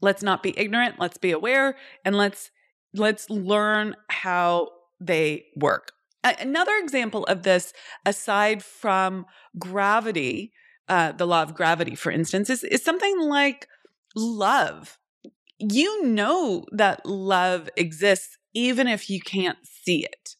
let's 0.00 0.22
not 0.22 0.42
be 0.42 0.58
ignorant 0.58 0.96
let's 0.98 1.18
be 1.18 1.30
aware 1.30 1.76
and 2.04 2.16
let's 2.16 2.50
let's 2.94 3.30
learn 3.30 3.94
how 4.08 4.68
they 5.00 5.44
work 5.56 5.92
Another 6.24 6.76
example 6.76 7.24
of 7.24 7.42
this, 7.42 7.72
aside 8.06 8.62
from 8.62 9.26
gravity, 9.58 10.52
uh, 10.88 11.12
the 11.12 11.26
law 11.26 11.42
of 11.42 11.54
gravity, 11.54 11.94
for 11.94 12.12
instance, 12.12 12.48
is, 12.48 12.62
is 12.64 12.84
something 12.84 13.20
like 13.20 13.66
love. 14.14 14.98
You 15.58 16.04
know 16.04 16.64
that 16.72 17.04
love 17.06 17.68
exists 17.76 18.38
even 18.54 18.86
if 18.86 19.08
you 19.08 19.20
can't 19.20 19.58
see 19.64 20.04
it. 20.04 20.36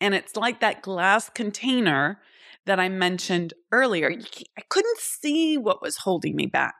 And 0.00 0.14
it's 0.14 0.36
like 0.36 0.60
that 0.60 0.82
glass 0.82 1.28
container 1.28 2.20
that 2.66 2.80
I 2.80 2.88
mentioned 2.88 3.54
earlier. 3.70 4.10
I 4.58 4.62
couldn't 4.68 4.98
see 4.98 5.58
what 5.58 5.82
was 5.82 5.98
holding 5.98 6.34
me 6.36 6.46
back, 6.46 6.74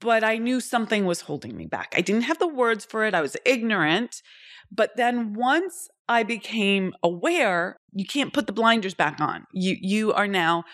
but 0.00 0.24
I 0.24 0.38
knew 0.38 0.60
something 0.60 1.06
was 1.06 1.22
holding 1.22 1.56
me 1.56 1.66
back. 1.66 1.92
I 1.96 2.00
didn't 2.00 2.22
have 2.22 2.38
the 2.38 2.48
words 2.48 2.84
for 2.84 3.04
it, 3.04 3.14
I 3.14 3.20
was 3.20 3.36
ignorant. 3.44 4.22
But 4.70 4.96
then 4.96 5.34
once 5.34 5.88
I 6.08 6.22
became 6.22 6.94
aware, 7.02 7.76
you 7.92 8.06
can't 8.06 8.32
put 8.32 8.46
the 8.46 8.52
blinders 8.52 8.94
back 8.94 9.20
on. 9.20 9.46
You 9.52 9.76
you 9.80 10.12
are 10.12 10.26
now 10.28 10.64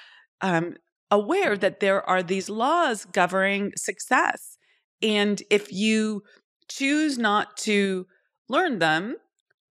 um, 0.41 0.77
aware 1.11 1.57
that 1.57 1.81
there 1.81 2.09
are 2.09 2.23
these 2.23 2.49
laws 2.49 3.05
governing 3.05 3.73
success, 3.77 4.59
and 5.03 5.43
if 5.51 5.73
you 5.73 6.23
choose 6.69 7.19
not 7.19 7.57
to 7.59 8.07
learn 8.49 8.79
them, 8.79 9.17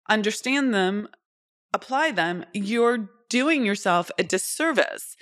understand 0.09 0.73
them, 0.73 1.07
apply 1.73 2.11
them, 2.11 2.45
you're 2.53 3.09
doing 3.29 3.65
yourself 3.65 4.11
a 4.19 4.23
disservice, 4.23 5.15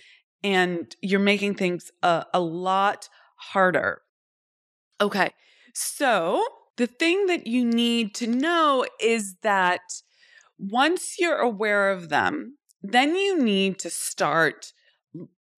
and 0.43 0.95
you're 1.01 1.19
making 1.19 1.55
things 1.55 1.91
a, 2.01 2.25
a 2.33 2.39
lot 2.39 3.09
harder. 3.37 4.01
Okay, 4.99 5.31
so 5.73 6.43
the 6.77 6.87
thing 6.87 7.27
that 7.27 7.47
you 7.47 7.65
need 7.65 8.15
to 8.15 8.27
know 8.27 8.85
is 8.99 9.35
that 9.43 9.81
once 10.69 11.15
you're 11.17 11.39
aware 11.39 11.89
of 11.91 12.09
them, 12.09 12.57
then 12.83 13.15
you 13.15 13.41
need 13.41 13.79
to 13.79 13.89
start 13.89 14.73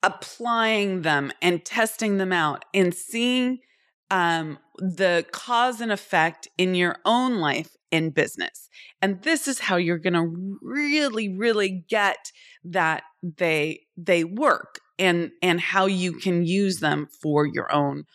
applying 0.02 1.02
them 1.02 1.32
and 1.42 1.66
testing 1.66 2.18
them 2.18 2.32
out 2.32 2.66
and 2.74 2.94
seeing 2.94 3.60
um, 4.12 4.60
the 4.78 5.26
cause 5.32 5.82
and 5.82 5.92
effect 5.92 6.48
in 6.58 6.76
your 6.76 6.98
own 7.06 7.40
life 7.40 7.76
in 7.92 8.10
business. 8.10 8.70
And 9.02 9.22
this 9.24 9.48
is 9.48 9.60
how 9.60 9.76
you're 9.76 9.98
going 9.98 10.14
to 10.14 10.58
really, 10.62 11.30
really 11.30 11.86
get 11.90 12.32
that 12.64 13.04
they 13.22 13.82
they 13.98 14.24
work 14.24 14.80
and 14.98 15.32
and 15.42 15.60
how 15.60 15.86
you 15.86 16.14
can 16.14 16.46
use 16.46 16.80
them 16.80 17.08
for 17.22 17.46
your 17.46 17.74
own 17.74 18.06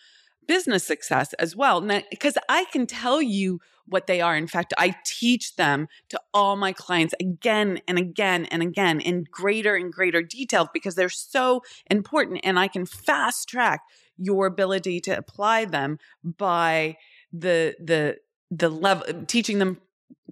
business 0.47 0.85
success 0.85 1.33
as 1.33 1.55
well. 1.55 1.81
Because 2.09 2.37
I 2.49 2.65
can 2.65 2.87
tell 2.87 3.21
you 3.21 3.59
what 3.89 4.07
they 4.07 4.21
are. 4.21 4.35
In 4.35 4.47
fact, 4.47 4.73
I 4.77 4.95
teach 5.05 5.55
them 5.55 5.87
to 6.09 6.19
all 6.33 6.55
my 6.55 6.73
clients 6.73 7.13
again 7.19 7.81
and 7.87 7.97
again 7.97 8.45
and 8.45 8.61
again 8.61 8.99
in 8.99 9.25
greater 9.29 9.75
and 9.75 9.91
greater 9.91 10.21
detail 10.21 10.69
because 10.73 10.95
they're 10.95 11.09
so 11.09 11.61
important. 11.89 12.41
And 12.43 12.59
I 12.59 12.67
can 12.67 12.85
fast 12.85 13.49
track 13.49 13.81
your 14.17 14.45
ability 14.45 14.99
to 15.01 15.17
apply 15.17 15.65
them 15.65 15.97
by 16.23 16.97
the, 17.31 17.75
the, 17.79 18.17
the 18.51 18.69
level, 18.69 19.25
teaching 19.27 19.59
them 19.59 19.79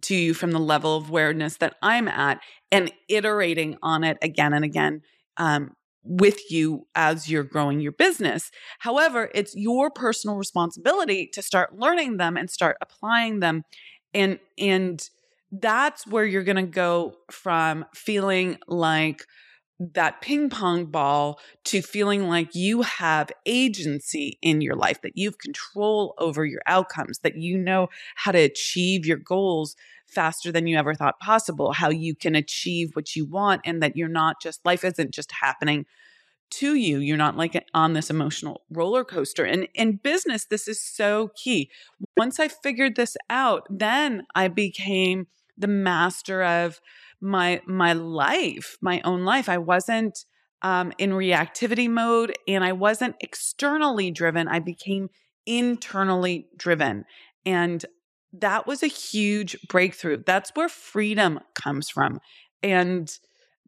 to 0.02 0.16
you 0.16 0.34
from 0.34 0.52
the 0.52 0.60
level 0.60 0.98
of 0.98 1.10
awareness 1.10 1.58
that 1.58 1.76
I'm 1.82 2.08
at 2.08 2.40
and 2.72 2.92
iterating 3.08 3.78
on 3.82 4.04
it 4.04 4.18
again 4.22 4.54
and 4.54 4.66
again 4.66 5.02
um, 5.38 5.76
with 6.08 6.52
you 6.52 6.88
as 6.96 7.30
you're 7.30 7.44
growing 7.44 7.80
your 7.80 7.92
business. 7.92 8.52
However, 8.80 9.30
it's 9.36 9.56
your 9.56 9.90
personal 9.92 10.38
responsibility 10.38 11.30
to 11.34 11.42
start 11.42 11.78
learning 11.78 12.18
them 12.18 12.38
and 12.38 12.50
start 12.50 12.78
applying 12.82 13.40
them. 13.40 13.64
And 14.14 14.40
and 14.58 15.08
that's 15.52 16.06
where 16.08 16.26
you're 16.26 16.44
going 16.44 16.58
to 16.58 16.64
go 16.64 17.16
from 17.32 17.86
feeling 17.94 18.58
like 18.68 19.24
that 19.80 20.22
ping 20.22 20.50
pong 20.50 20.86
ball 20.86 21.40
to 21.66 21.82
feeling 21.82 22.28
like 22.28 22.56
you 22.56 22.82
have 22.82 23.32
agency 23.46 24.40
in 24.42 24.62
your 24.62 24.76
life, 24.76 25.02
that 25.02 25.18
you've 25.18 25.38
control 25.38 26.16
over 26.18 26.46
your 26.46 26.62
outcomes, 26.66 27.20
that 27.20 27.38
you 27.38 27.58
know 27.58 27.88
how 28.16 28.32
to 28.32 28.40
achieve 28.40 29.06
your 29.06 29.18
goals 29.18 29.76
faster 30.08 30.52
than 30.52 30.68
you 30.68 30.78
ever 30.78 30.96
thought 30.96 31.20
possible, 31.20 31.74
how 31.74 31.90
you 31.90 32.16
can 32.16 32.34
achieve 32.34 32.92
what 32.94 33.16
you 33.16 33.26
want, 33.26 33.62
and 33.66 33.84
that 33.84 33.96
you're 33.96 34.08
not 34.08 34.42
just, 34.42 34.66
life 34.66 34.84
isn't 34.84 35.12
just 35.12 35.32
happening 35.32 35.86
to 36.50 36.76
you. 36.76 37.00
You're 37.00 37.18
not 37.18 37.38
like 37.38 37.62
on 37.74 37.94
this 37.94 38.10
emotional 38.10 38.64
roller 38.72 39.04
coaster. 39.04 39.44
And 39.44 39.68
in 39.76 39.98
business, 39.98 40.46
this 40.46 40.68
is 40.68 40.82
so 40.82 41.32
key. 41.36 41.70
Once 42.16 42.40
I 42.40 42.48
figured 42.48 42.96
this 42.96 43.18
out, 43.30 43.68
then 43.70 44.26
I 44.34 44.48
became 44.48 45.28
the 45.58 45.68
master 45.68 46.44
of 46.44 46.80
my 47.22 47.62
my 47.66 47.94
life, 47.94 48.78
my 48.82 49.02
own 49.04 49.24
life. 49.24 49.50
I 49.50 49.58
wasn't 49.58 50.26
um, 50.62 50.92
in 50.98 51.12
reactivity 51.12 51.90
mode 51.90 52.36
and 52.48 52.64
I 52.64 52.72
wasn't 52.74 53.16
externally 53.22 54.12
driven. 54.12 54.48
I 54.48 54.60
became 54.60 55.10
internally 55.46 56.48
driven. 56.58 57.06
And 57.46 57.86
that 58.34 58.68
was 58.68 58.84
a 58.84 58.88
huge 58.88 59.58
breakthrough. 59.70 60.24
That's 60.26 60.52
where 60.56 60.70
freedom 60.70 61.40
comes 61.56 61.90
from. 61.90 62.20
And 62.62 63.12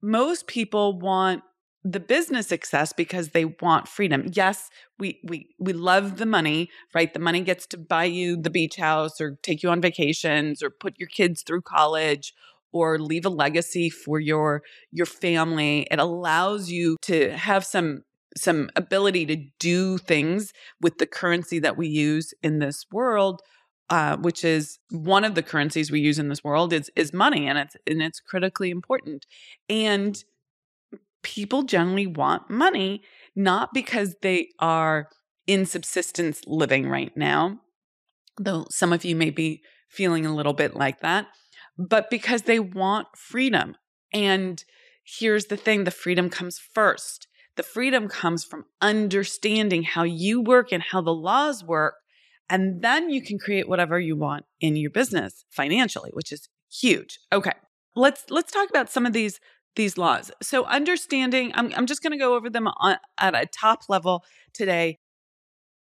most 0.01 0.47
people 0.47 0.99
want 0.99 1.43
the 1.83 1.99
business 1.99 2.47
success 2.47 2.91
because 2.91 3.29
they 3.29 3.45
want 3.45 3.87
freedom. 3.87 4.25
Yes, 4.33 4.69
we 4.97 5.19
we 5.23 5.47
we 5.59 5.71
love 5.71 6.17
the 6.17 6.25
money, 6.25 6.69
right? 6.93 7.13
The 7.13 7.19
money 7.19 7.39
gets 7.41 7.65
to 7.67 7.77
buy 7.77 8.03
you 8.03 8.35
the 8.35 8.49
beach 8.49 8.75
house 8.75 9.21
or 9.21 9.37
take 9.43 9.63
you 9.63 9.69
on 9.69 9.79
vacations 9.79 10.61
or 10.61 10.69
put 10.69 10.99
your 10.99 11.07
kids 11.07 11.41
through 11.41 11.61
college 11.61 12.33
or 12.71 12.99
leave 12.99 13.25
a 13.25 13.29
legacy 13.29 13.89
for 13.89 14.19
your 14.19 14.61
your 14.91 15.05
family. 15.05 15.87
It 15.91 15.99
allows 15.99 16.69
you 16.69 16.97
to 17.03 17.31
have 17.31 17.65
some 17.65 18.03
some 18.37 18.69
ability 18.75 19.25
to 19.25 19.37
do 19.59 19.97
things 19.97 20.53
with 20.81 20.97
the 20.99 21.07
currency 21.07 21.59
that 21.59 21.77
we 21.77 21.87
use 21.87 22.33
in 22.43 22.59
this 22.59 22.85
world 22.91 23.41
uh, 23.89 24.17
which 24.17 24.43
is 24.43 24.77
one 24.91 25.23
of 25.23 25.35
the 25.35 25.41
currencies 25.41 25.91
we 25.91 25.99
use 25.99 26.19
in 26.19 26.29
this 26.29 26.43
world 26.43 26.73
is 26.73 26.91
is 26.95 27.11
money 27.13 27.47
and 27.47 27.57
it's 27.57 27.75
and 27.87 28.01
it's 28.01 28.19
critically 28.19 28.69
important 28.69 29.25
and 29.67 30.23
people 31.23 31.63
generally 31.63 32.07
want 32.07 32.49
money 32.49 33.01
not 33.35 33.73
because 33.73 34.15
they 34.21 34.47
are 34.59 35.09
in 35.47 35.65
subsistence 35.65 36.41
living 36.45 36.87
right 36.87 37.15
now 37.17 37.59
though 38.39 38.65
some 38.69 38.93
of 38.93 39.03
you 39.03 39.15
may 39.15 39.31
be 39.31 39.61
feeling 39.89 40.25
a 40.25 40.35
little 40.35 40.53
bit 40.53 40.75
like 40.75 40.99
that 40.99 41.27
but 41.79 42.09
because 42.09 42.43
they 42.43 42.59
want 42.59 43.07
freedom. 43.15 43.75
And 44.13 44.63
here's 45.03 45.45
the 45.45 45.57
thing 45.57 45.85
the 45.85 45.91
freedom 45.91 46.29
comes 46.29 46.59
first. 46.59 47.27
The 47.55 47.63
freedom 47.63 48.07
comes 48.09 48.43
from 48.43 48.65
understanding 48.81 49.83
how 49.83 50.03
you 50.03 50.41
work 50.41 50.71
and 50.71 50.83
how 50.83 51.01
the 51.01 51.13
laws 51.13 51.63
work. 51.63 51.95
And 52.49 52.81
then 52.81 53.09
you 53.09 53.21
can 53.21 53.39
create 53.39 53.69
whatever 53.69 53.99
you 53.99 54.17
want 54.17 54.45
in 54.59 54.75
your 54.75 54.91
business 54.91 55.45
financially, 55.49 56.09
which 56.13 56.31
is 56.31 56.49
huge. 56.69 57.19
Okay. 57.31 57.53
Let's 57.95 58.25
let's 58.29 58.51
talk 58.51 58.69
about 58.69 58.89
some 58.89 59.05
of 59.05 59.13
these 59.13 59.39
these 59.75 59.97
laws. 59.97 60.31
So 60.41 60.65
understanding, 60.65 61.51
I'm 61.55 61.71
I'm 61.75 61.85
just 61.85 62.01
going 62.01 62.11
to 62.11 62.17
go 62.17 62.35
over 62.35 62.49
them 62.49 62.67
on, 62.67 62.97
at 63.17 63.35
a 63.35 63.45
top 63.45 63.81
level 63.87 64.23
today. 64.53 64.99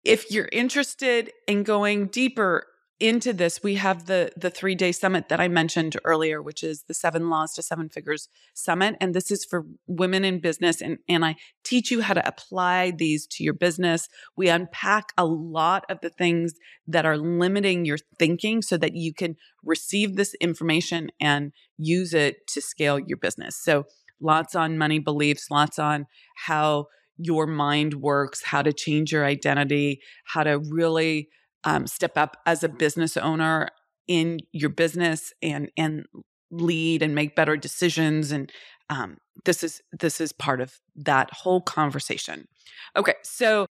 If 0.05 0.31
you're 0.31 0.49
interested 0.53 1.33
in 1.47 1.65
going 1.65 2.07
deeper 2.07 2.67
into 3.01 3.33
this, 3.33 3.63
we 3.63 3.77
have 3.77 4.07
the 4.07 4.33
the 4.37 4.51
three 4.51 4.75
day 4.75 4.91
summit 4.93 5.29
that 5.29 5.41
I 5.41 5.49
mentioned 5.49 5.97
earlier, 6.05 6.43
which 6.43 6.65
is 6.65 6.85
the 6.89 6.95
Seven 6.95 7.31
Laws 7.31 7.55
to 7.55 7.63
Seven 7.63 7.89
Figures 7.89 8.29
Summit, 8.55 8.97
and 9.01 9.15
this 9.15 9.31
is 9.31 9.45
for 9.45 9.67
women 9.87 10.25
in 10.25 10.41
business, 10.41 10.81
and 10.81 10.99
and 11.09 11.25
I 11.25 11.37
teach 11.63 11.91
you 11.91 12.01
how 12.01 12.15
to 12.15 12.27
apply 12.27 12.91
these 12.91 13.27
to 13.29 13.45
your 13.45 13.55
business. 13.55 14.09
We 14.37 14.49
unpack 14.49 15.13
a 15.17 15.25
lot 15.25 15.85
of 15.89 16.01
the 16.01 16.11
things 16.11 16.55
that 16.87 17.07
are 17.07 17.17
limiting 17.17 17.85
your 17.85 17.99
thinking, 18.19 18.63
so 18.63 18.77
that 18.79 18.95
you 18.95 19.15
can 19.15 19.37
receive 19.65 20.17
this 20.17 20.35
information 20.41 21.11
and 21.21 21.53
use 21.77 22.13
it 22.15 22.47
to 22.49 22.61
scale 22.61 22.99
your 22.99 23.19
business. 23.19 23.57
So 23.57 23.85
lots 24.21 24.57
on 24.57 24.79
money 24.79 24.99
beliefs, 24.99 25.51
lots 25.51 25.79
on 25.79 26.07
how 26.47 26.87
your 27.17 27.47
mind 27.47 27.95
works, 27.95 28.45
how 28.45 28.63
to 28.63 28.73
change 28.73 29.13
your 29.13 29.25
identity, 29.25 30.01
how 30.25 30.43
to 30.45 30.59
really 30.59 31.29
um, 31.65 31.87
step 31.87 32.17
up 32.17 32.37
as 32.47 32.63
a 32.63 32.69
business 32.69 33.17
owner 33.17 33.69
in 34.07 34.41
your 34.53 34.71
business 34.71 35.33
and 35.43 35.71
and 35.77 36.07
lead 36.51 37.03
and 37.03 37.15
make 37.15 37.37
better 37.37 37.57
decisions 37.57 38.33
and 38.33 38.51
um, 38.91 39.19
this 39.45 39.63
is 39.63 39.83
this 39.93 40.21
is 40.21 40.33
part 40.33 40.61
of 40.61 40.81
that 40.97 41.31
whole 41.33 41.61
conversation. 41.61 42.47
Okay 42.97 43.15
so 43.23 43.67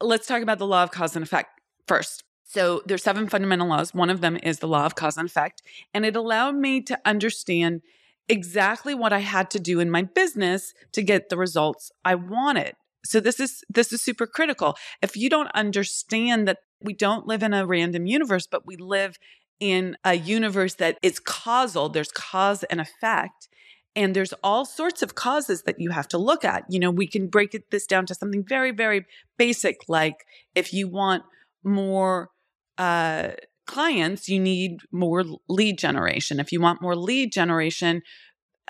let's 0.00 0.26
talk 0.26 0.42
about 0.42 0.58
the 0.58 0.66
law 0.66 0.82
of 0.82 0.90
cause 0.90 1.14
and 1.14 1.22
effect 1.22 1.60
first. 1.86 2.24
So 2.44 2.82
there's 2.86 3.02
seven 3.02 3.28
fundamental 3.28 3.68
laws. 3.68 3.94
One 3.94 4.10
of 4.10 4.22
them 4.22 4.36
is 4.42 4.58
the 4.58 4.66
law 4.66 4.86
of 4.86 4.94
cause 4.94 5.16
and 5.16 5.28
effect 5.28 5.62
and 5.92 6.06
it 6.06 6.16
allowed 6.16 6.54
me 6.54 6.80
to 6.82 6.98
understand 7.04 7.82
exactly 8.30 8.94
what 8.94 9.12
i 9.12 9.18
had 9.18 9.50
to 9.50 9.58
do 9.58 9.80
in 9.80 9.90
my 9.90 10.02
business 10.02 10.72
to 10.92 11.02
get 11.02 11.28
the 11.28 11.36
results 11.36 11.90
i 12.04 12.14
wanted 12.14 12.74
so 13.04 13.20
this 13.20 13.40
is 13.40 13.64
this 13.68 13.92
is 13.92 14.02
super 14.02 14.26
critical 14.26 14.76
if 15.02 15.16
you 15.16 15.30
don't 15.30 15.50
understand 15.54 16.46
that 16.48 16.58
we 16.82 16.94
don't 16.94 17.26
live 17.26 17.42
in 17.42 17.52
a 17.52 17.66
random 17.66 18.06
universe, 18.06 18.46
but 18.46 18.66
we 18.66 18.76
live 18.76 19.18
in 19.58 19.96
a 20.04 20.14
universe 20.14 20.74
that 20.76 20.98
is 21.02 21.20
causal. 21.20 21.88
There's 21.88 22.10
cause 22.10 22.64
and 22.64 22.80
effect. 22.80 23.48
And 23.96 24.14
there's 24.14 24.32
all 24.44 24.64
sorts 24.64 25.02
of 25.02 25.14
causes 25.14 25.62
that 25.62 25.80
you 25.80 25.90
have 25.90 26.08
to 26.08 26.18
look 26.18 26.44
at. 26.44 26.64
You 26.68 26.78
know, 26.78 26.90
we 26.90 27.06
can 27.06 27.26
break 27.26 27.54
it, 27.54 27.70
this 27.70 27.86
down 27.86 28.06
to 28.06 28.14
something 28.14 28.44
very, 28.48 28.70
very 28.70 29.04
basic, 29.36 29.80
like 29.88 30.24
if 30.54 30.72
you 30.72 30.88
want 30.88 31.24
more 31.64 32.30
uh, 32.78 33.30
clients, 33.66 34.28
you 34.28 34.38
need 34.38 34.78
more 34.92 35.24
lead 35.48 35.76
generation. 35.76 36.38
If 36.40 36.52
you 36.52 36.60
want 36.60 36.80
more 36.80 36.96
lead 36.96 37.32
generation, 37.32 38.02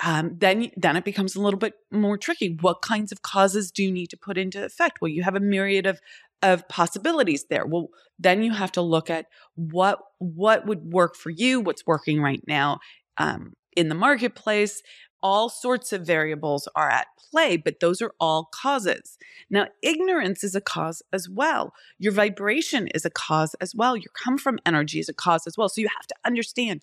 um, 0.04 0.36
then 0.38 0.70
then 0.76 0.96
it 0.96 1.04
becomes 1.04 1.36
a 1.36 1.40
little 1.40 1.58
bit 1.58 1.74
more 1.90 2.16
tricky. 2.16 2.56
What 2.60 2.82
kinds 2.82 3.12
of 3.12 3.22
causes 3.22 3.70
do 3.70 3.82
you 3.82 3.92
need 3.92 4.08
to 4.10 4.16
put 4.16 4.38
into 4.38 4.64
effect? 4.64 5.00
Well, 5.00 5.10
you 5.10 5.22
have 5.22 5.36
a 5.36 5.40
myriad 5.40 5.86
of 5.86 6.00
of 6.42 6.66
possibilities 6.68 7.46
there. 7.50 7.66
Well, 7.66 7.88
then 8.18 8.42
you 8.42 8.52
have 8.52 8.72
to 8.72 8.82
look 8.82 9.10
at 9.10 9.26
what 9.54 10.00
what 10.18 10.66
would 10.66 10.92
work 10.92 11.16
for 11.16 11.30
you, 11.30 11.60
what's 11.60 11.86
working 11.86 12.22
right 12.22 12.42
now 12.46 12.80
um, 13.18 13.52
in 13.76 13.88
the 13.88 13.94
marketplace. 13.94 14.82
All 15.22 15.50
sorts 15.50 15.92
of 15.92 16.06
variables 16.06 16.66
are 16.74 16.88
at 16.88 17.08
play, 17.30 17.58
but 17.58 17.80
those 17.80 18.00
are 18.00 18.12
all 18.18 18.48
causes. 18.54 19.18
Now, 19.50 19.66
ignorance 19.82 20.42
is 20.42 20.54
a 20.54 20.62
cause 20.62 21.02
as 21.12 21.28
well. 21.28 21.74
Your 21.98 22.12
vibration 22.12 22.88
is 22.88 23.04
a 23.04 23.10
cause 23.10 23.54
as 23.60 23.74
well. 23.74 23.98
Your 23.98 24.12
come 24.14 24.38
from 24.38 24.58
energy 24.64 24.98
is 24.98 25.10
a 25.10 25.14
cause 25.14 25.46
as 25.46 25.58
well. 25.58 25.68
So 25.68 25.82
you 25.82 25.88
have 25.88 26.06
to 26.06 26.14
understand 26.24 26.80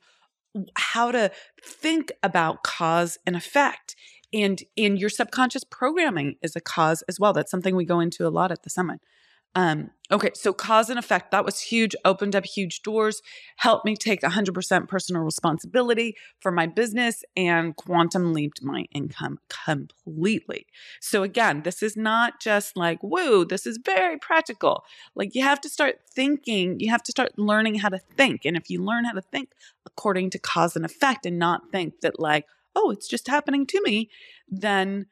how 0.75 1.11
to 1.11 1.31
think 1.61 2.11
about 2.23 2.63
cause 2.63 3.17
and 3.25 3.35
effect 3.35 3.95
and 4.33 4.61
in 4.75 4.97
your 4.97 5.09
subconscious 5.09 5.63
programming 5.63 6.35
is 6.41 6.55
a 6.55 6.61
cause 6.61 7.01
as 7.07 7.19
well. 7.19 7.33
That's 7.33 7.51
something 7.51 7.75
we 7.75 7.85
go 7.85 7.99
into 7.99 8.27
a 8.27 8.29
lot 8.29 8.51
at 8.51 8.63
the 8.63 8.69
summit 8.69 8.99
um, 9.55 9.89
okay, 10.11 10.29
so 10.35 10.53
cause 10.53 10.89
and 10.89 10.99
effect, 10.99 11.31
that 11.31 11.43
was 11.43 11.59
huge, 11.59 11.95
opened 12.05 12.35
up 12.35 12.45
huge 12.45 12.83
doors, 12.83 13.21
helped 13.57 13.85
me 13.85 13.95
take 13.95 14.21
100% 14.21 14.87
personal 14.87 15.23
responsibility 15.23 16.15
for 16.39 16.51
my 16.51 16.67
business 16.67 17.23
and 17.35 17.75
quantum 17.75 18.33
leaped 18.33 18.63
my 18.63 18.85
income 18.93 19.39
completely. 19.49 20.67
So, 21.01 21.23
again, 21.23 21.63
this 21.63 21.81
is 21.81 21.97
not 21.97 22.39
just 22.39 22.77
like, 22.77 22.99
woo, 23.01 23.45
this 23.45 23.65
is 23.65 23.79
very 23.83 24.17
practical. 24.17 24.83
Like, 25.15 25.33
you 25.33 25.41
have 25.41 25.61
to 25.61 25.69
start 25.69 26.01
thinking, 26.07 26.79
you 26.79 26.91
have 26.91 27.03
to 27.03 27.11
start 27.11 27.37
learning 27.37 27.75
how 27.75 27.89
to 27.89 27.99
think. 28.15 28.45
And 28.45 28.55
if 28.55 28.69
you 28.69 28.83
learn 28.83 29.05
how 29.05 29.13
to 29.13 29.21
think 29.21 29.49
according 29.85 30.29
to 30.31 30.39
cause 30.39 30.75
and 30.75 30.85
effect 30.85 31.25
and 31.25 31.39
not 31.39 31.71
think 31.71 32.01
that, 32.01 32.19
like, 32.19 32.45
oh, 32.75 32.91
it's 32.91 33.07
just 33.07 33.27
happening 33.27 33.65
to 33.65 33.81
me, 33.81 34.09
then 34.47 35.07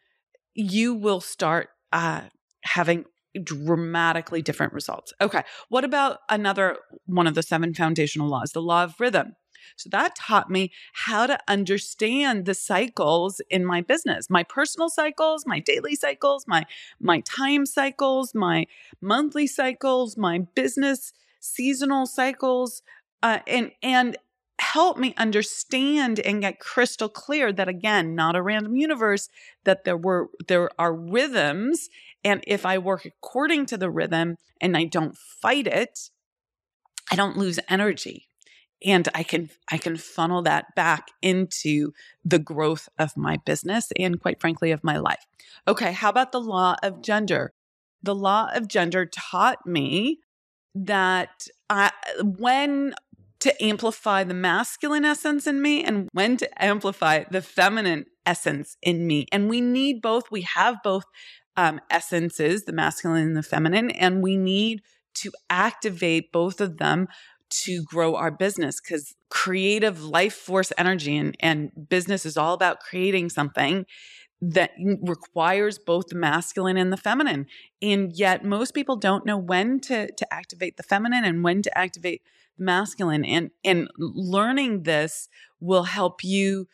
you 0.53 0.93
will 0.93 1.19
start 1.19 1.69
uh, 1.91 2.21
having 2.61 3.05
dramatically 3.43 4.41
different 4.41 4.73
results. 4.73 5.13
Okay. 5.21 5.43
What 5.69 5.83
about 5.83 6.19
another 6.29 6.77
one 7.05 7.27
of 7.27 7.35
the 7.35 7.43
seven 7.43 7.73
foundational 7.73 8.27
laws, 8.27 8.51
the 8.51 8.61
law 8.61 8.83
of 8.83 8.99
rhythm? 8.99 9.35
So 9.77 9.89
that 9.89 10.15
taught 10.15 10.49
me 10.49 10.71
how 10.93 11.27
to 11.27 11.39
understand 11.47 12.45
the 12.45 12.53
cycles 12.53 13.41
in 13.49 13.65
my 13.65 13.81
business, 13.81 14.29
my 14.29 14.43
personal 14.43 14.89
cycles, 14.89 15.45
my 15.45 15.59
daily 15.59 15.95
cycles, 15.95 16.45
my 16.47 16.65
my 16.99 17.21
time 17.21 17.65
cycles, 17.65 18.33
my 18.33 18.67
monthly 19.01 19.47
cycles, 19.47 20.17
my 20.17 20.39
business 20.55 21.13
seasonal 21.39 22.05
cycles, 22.05 22.83
uh, 23.23 23.39
and 23.47 23.71
and 23.81 24.17
help 24.59 24.97
me 24.97 25.13
understand 25.17 26.19
and 26.19 26.41
get 26.41 26.59
crystal 26.59 27.09
clear 27.09 27.51
that 27.51 27.67
again 27.67 28.15
not 28.15 28.35
a 28.35 28.41
random 28.41 28.75
universe 28.75 29.29
that 29.65 29.83
there 29.83 29.97
were 29.97 30.29
there 30.47 30.69
are 30.79 30.93
rhythms. 30.93 31.89
And 32.23 32.43
if 32.47 32.65
i 32.65 32.77
work 32.77 33.05
according 33.05 33.65
to 33.67 33.77
the 33.77 33.89
rhythm 33.89 34.37
and 34.61 34.77
i 34.77 34.85
don't 34.85 35.17
fight 35.17 35.67
it 35.67 36.09
i 37.11 37.15
don't 37.15 37.37
lose 37.37 37.59
energy. 37.69 38.27
And 38.85 39.09
i 39.13 39.23
can 39.23 39.49
i 39.71 39.77
can 39.77 39.97
funnel 39.97 40.41
that 40.43 40.73
back 40.75 41.09
into 41.21 41.91
the 42.23 42.39
growth 42.39 42.87
of 42.97 43.17
my 43.17 43.37
business 43.45 43.91
and 43.99 44.21
quite 44.21 44.39
frankly 44.39 44.71
of 44.71 44.83
my 44.83 44.97
life. 44.97 45.25
Okay 45.67 45.91
how 45.91 46.09
about 46.09 46.31
the 46.31 46.41
law 46.41 46.75
of 46.81 47.01
gender? 47.01 47.53
The 48.01 48.15
law 48.15 48.49
of 48.53 48.67
gender 48.67 49.05
taught 49.05 49.65
me 49.65 50.19
that 50.75 51.47
I, 51.69 51.91
when 52.21 52.93
to 53.45 53.63
amplify 53.63 54.23
the 54.23 54.33
masculine 54.33 55.05
essence 55.05 55.45
in 55.45 55.61
me 55.61 55.83
and 55.83 56.09
when 56.13 56.35
to 56.35 56.63
amplify 56.63 57.23
the 57.29 57.43
feminine 57.43 58.05
essence 58.25 58.75
in 58.81 59.05
me. 59.05 59.27
And 59.31 59.47
we 59.47 59.61
need 59.61 60.01
both. 60.01 60.31
We 60.31 60.41
have 60.41 60.77
both 60.83 61.03
um, 61.55 61.79
essences, 61.91 62.63
the 62.63 62.73
masculine 62.73 63.21
and 63.21 63.37
the 63.37 63.43
feminine, 63.43 63.91
and 63.91 64.23
we 64.23 64.35
need 64.35 64.81
to 65.17 65.31
activate 65.47 66.31
both 66.31 66.59
of 66.59 66.77
them 66.77 67.07
to 67.49 67.83
grow 67.83 68.15
our 68.15 68.31
business 68.31 68.81
because 68.81 69.13
creative 69.29 70.03
life 70.03 70.33
force 70.33 70.73
energy 70.75 71.15
and, 71.15 71.37
and 71.39 71.69
business 71.87 72.25
is 72.25 72.37
all 72.37 72.55
about 72.55 72.79
creating 72.79 73.29
something 73.29 73.85
that 74.41 74.71
requires 75.01 75.79
both 75.79 76.07
the 76.07 76.15
masculine 76.15 76.77
and 76.77 76.91
the 76.91 76.97
feminine. 76.97 77.47
And 77.81 78.11
yet 78.13 78.43
most 78.43 78.73
people 78.73 78.95
don't 78.95 79.25
know 79.25 79.37
when 79.37 79.79
to 79.81 80.11
to 80.11 80.33
activate 80.33 80.77
the 80.77 80.83
feminine 80.83 81.23
and 81.23 81.43
when 81.43 81.61
to 81.61 81.77
activate 81.77 82.21
the 82.57 82.63
masculine 82.63 83.25
and 83.25 83.51
and 83.63 83.89
learning 83.97 84.83
this 84.83 85.29
will 85.59 85.83
help 85.83 86.23
you 86.23 86.67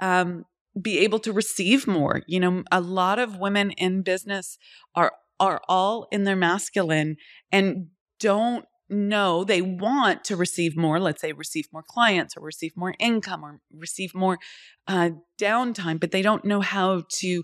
um, 0.00 0.44
be 0.80 0.98
able 1.00 1.18
to 1.18 1.32
receive 1.32 1.86
more 1.86 2.22
you 2.26 2.38
know 2.38 2.62
a 2.70 2.80
lot 2.80 3.18
of 3.18 3.38
women 3.38 3.72
in 3.72 4.02
business 4.02 4.58
are 4.94 5.12
are 5.40 5.60
all 5.68 6.06
in 6.10 6.24
their 6.24 6.36
masculine 6.36 7.16
and 7.50 7.88
don't 8.20 8.64
know 8.88 9.44
they 9.44 9.62
want 9.62 10.24
to 10.24 10.36
receive 10.36 10.76
more 10.76 10.98
let's 10.98 11.20
say 11.20 11.32
receive 11.32 11.68
more 11.72 11.82
clients 11.82 12.36
or 12.36 12.40
receive 12.40 12.76
more 12.76 12.94
income 12.98 13.44
or 13.44 13.60
receive 13.74 14.14
more 14.14 14.38
uh, 14.86 15.10
downtime 15.40 16.00
but 16.00 16.10
they 16.10 16.22
don't 16.22 16.44
know 16.44 16.60
how 16.60 17.02
to 17.08 17.42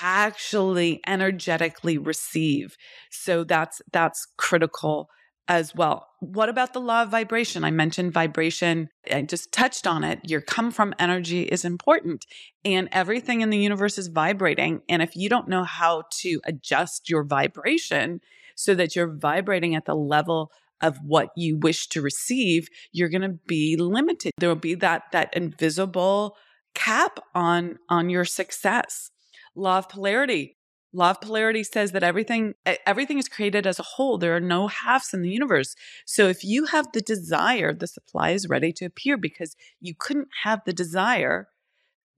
actually 0.00 1.00
energetically 1.06 1.98
receive 1.98 2.76
so 3.10 3.44
that's 3.44 3.82
that's 3.92 4.26
critical 4.36 5.08
as 5.50 5.74
well. 5.74 6.06
What 6.20 6.48
about 6.48 6.74
the 6.74 6.80
law 6.80 7.02
of 7.02 7.08
vibration? 7.08 7.64
I 7.64 7.72
mentioned 7.72 8.12
vibration. 8.12 8.88
I 9.12 9.22
just 9.22 9.50
touched 9.50 9.84
on 9.84 10.04
it. 10.04 10.20
Your 10.22 10.40
come 10.40 10.70
from 10.70 10.94
energy 10.96 11.42
is 11.42 11.64
important 11.64 12.24
and 12.64 12.88
everything 12.92 13.40
in 13.40 13.50
the 13.50 13.58
universe 13.58 13.98
is 13.98 14.06
vibrating. 14.06 14.82
And 14.88 15.02
if 15.02 15.16
you 15.16 15.28
don't 15.28 15.48
know 15.48 15.64
how 15.64 16.04
to 16.20 16.40
adjust 16.44 17.10
your 17.10 17.24
vibration 17.24 18.20
so 18.54 18.76
that 18.76 18.94
you're 18.94 19.12
vibrating 19.12 19.74
at 19.74 19.86
the 19.86 19.96
level 19.96 20.52
of 20.80 20.98
what 21.04 21.30
you 21.36 21.56
wish 21.56 21.88
to 21.88 22.02
receive, 22.02 22.68
you're 22.92 23.08
going 23.08 23.22
to 23.22 23.38
be 23.46 23.76
limited. 23.76 24.32
There 24.38 24.48
will 24.48 24.56
be 24.56 24.74
that 24.76 25.04
that 25.12 25.36
invisible 25.36 26.36
cap 26.74 27.18
on 27.34 27.78
on 27.88 28.10
your 28.10 28.24
success. 28.24 29.10
Law 29.54 29.78
of 29.78 29.88
polarity. 29.88 30.56
Law 30.92 31.10
of 31.10 31.20
polarity 31.20 31.62
says 31.62 31.92
that 31.92 32.02
everything 32.02 32.54
everything 32.86 33.18
is 33.18 33.28
created 33.28 33.66
as 33.66 33.78
a 33.78 33.84
whole. 33.84 34.18
There 34.18 34.34
are 34.34 34.40
no 34.40 34.66
halves 34.66 35.14
in 35.14 35.22
the 35.22 35.30
universe. 35.30 35.76
So 36.04 36.28
if 36.28 36.42
you 36.42 36.66
have 36.66 36.90
the 36.92 37.00
desire, 37.00 37.72
the 37.72 37.86
supply 37.86 38.30
is 38.30 38.48
ready 38.48 38.72
to 38.72 38.86
appear 38.86 39.16
because 39.16 39.54
you 39.80 39.94
couldn't 39.96 40.28
have 40.42 40.62
the 40.64 40.72
desire 40.72 41.48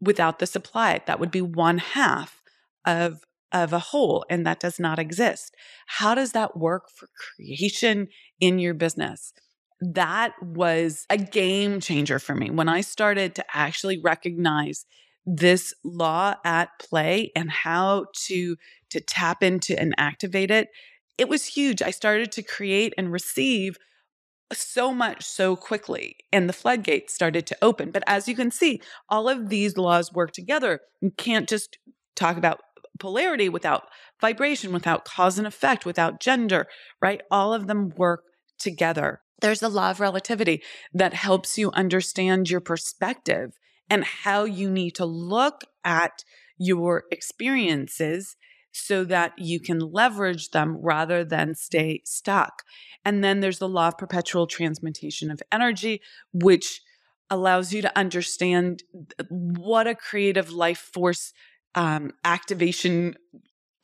without 0.00 0.38
the 0.38 0.46
supply. 0.46 1.00
That 1.06 1.20
would 1.20 1.30
be 1.30 1.42
one 1.42 1.78
half 1.78 2.42
of 2.86 3.20
of 3.52 3.72
a 3.72 3.78
whole 3.78 4.24
and 4.30 4.46
that 4.46 4.60
does 4.60 4.78
not 4.78 4.98
exist. 4.98 5.54
How 5.86 6.14
does 6.14 6.32
that 6.32 6.56
work 6.56 6.90
for 6.90 7.08
creation 7.36 8.08
in 8.40 8.58
your 8.58 8.74
business? 8.74 9.32
That 9.80 10.32
was 10.40 11.06
a 11.10 11.18
game 11.18 11.80
changer 11.80 12.18
for 12.18 12.34
me 12.34 12.50
when 12.50 12.68
I 12.68 12.82
started 12.82 13.34
to 13.34 13.44
actually 13.52 14.00
recognize 14.00 14.86
this 15.26 15.72
law 15.84 16.34
at 16.44 16.70
play 16.78 17.30
and 17.36 17.50
how 17.50 18.06
to 18.26 18.56
to 18.90 19.00
tap 19.00 19.42
into 19.42 19.78
and 19.78 19.94
activate 19.96 20.50
it 20.50 20.68
it 21.16 21.28
was 21.28 21.46
huge 21.46 21.80
i 21.80 21.90
started 21.90 22.32
to 22.32 22.42
create 22.42 22.92
and 22.98 23.12
receive 23.12 23.76
so 24.52 24.92
much 24.92 25.24
so 25.24 25.54
quickly 25.54 26.16
and 26.32 26.48
the 26.48 26.52
floodgates 26.52 27.14
started 27.14 27.46
to 27.46 27.56
open 27.62 27.90
but 27.90 28.02
as 28.06 28.26
you 28.26 28.34
can 28.34 28.50
see 28.50 28.80
all 29.08 29.28
of 29.28 29.48
these 29.48 29.76
laws 29.76 30.12
work 30.12 30.32
together 30.32 30.80
you 31.00 31.12
can't 31.16 31.48
just 31.48 31.78
talk 32.16 32.36
about 32.36 32.60
polarity 33.02 33.48
without 33.48 33.82
vibration 34.20 34.72
without 34.72 35.04
cause 35.04 35.36
and 35.36 35.46
effect 35.46 35.84
without 35.84 36.20
gender 36.20 36.66
right 37.02 37.20
all 37.30 37.52
of 37.52 37.66
them 37.66 37.90
work 37.96 38.22
together 38.58 39.20
there's 39.42 39.60
the 39.60 39.68
law 39.68 39.90
of 39.90 40.00
relativity 40.00 40.62
that 40.94 41.12
helps 41.12 41.58
you 41.58 41.70
understand 41.72 42.48
your 42.48 42.60
perspective 42.60 43.58
and 43.90 44.04
how 44.04 44.44
you 44.44 44.70
need 44.70 44.94
to 44.94 45.04
look 45.04 45.64
at 45.84 46.24
your 46.56 47.04
experiences 47.10 48.36
so 48.72 49.04
that 49.04 49.32
you 49.36 49.60
can 49.60 49.78
leverage 49.78 50.50
them 50.50 50.78
rather 50.80 51.24
than 51.24 51.54
stay 51.54 52.00
stuck. 52.04 52.62
And 53.04 53.22
then 53.22 53.40
there's 53.40 53.58
the 53.58 53.68
law 53.68 53.88
of 53.88 53.98
perpetual 53.98 54.46
transmutation 54.46 55.30
of 55.30 55.42
energy, 55.52 56.00
which 56.32 56.80
allows 57.28 57.72
you 57.72 57.82
to 57.82 57.98
understand 57.98 58.82
what 59.28 59.86
a 59.86 59.94
creative 59.94 60.50
life 60.50 60.90
force 60.92 61.32
um, 61.74 62.12
activation 62.24 63.16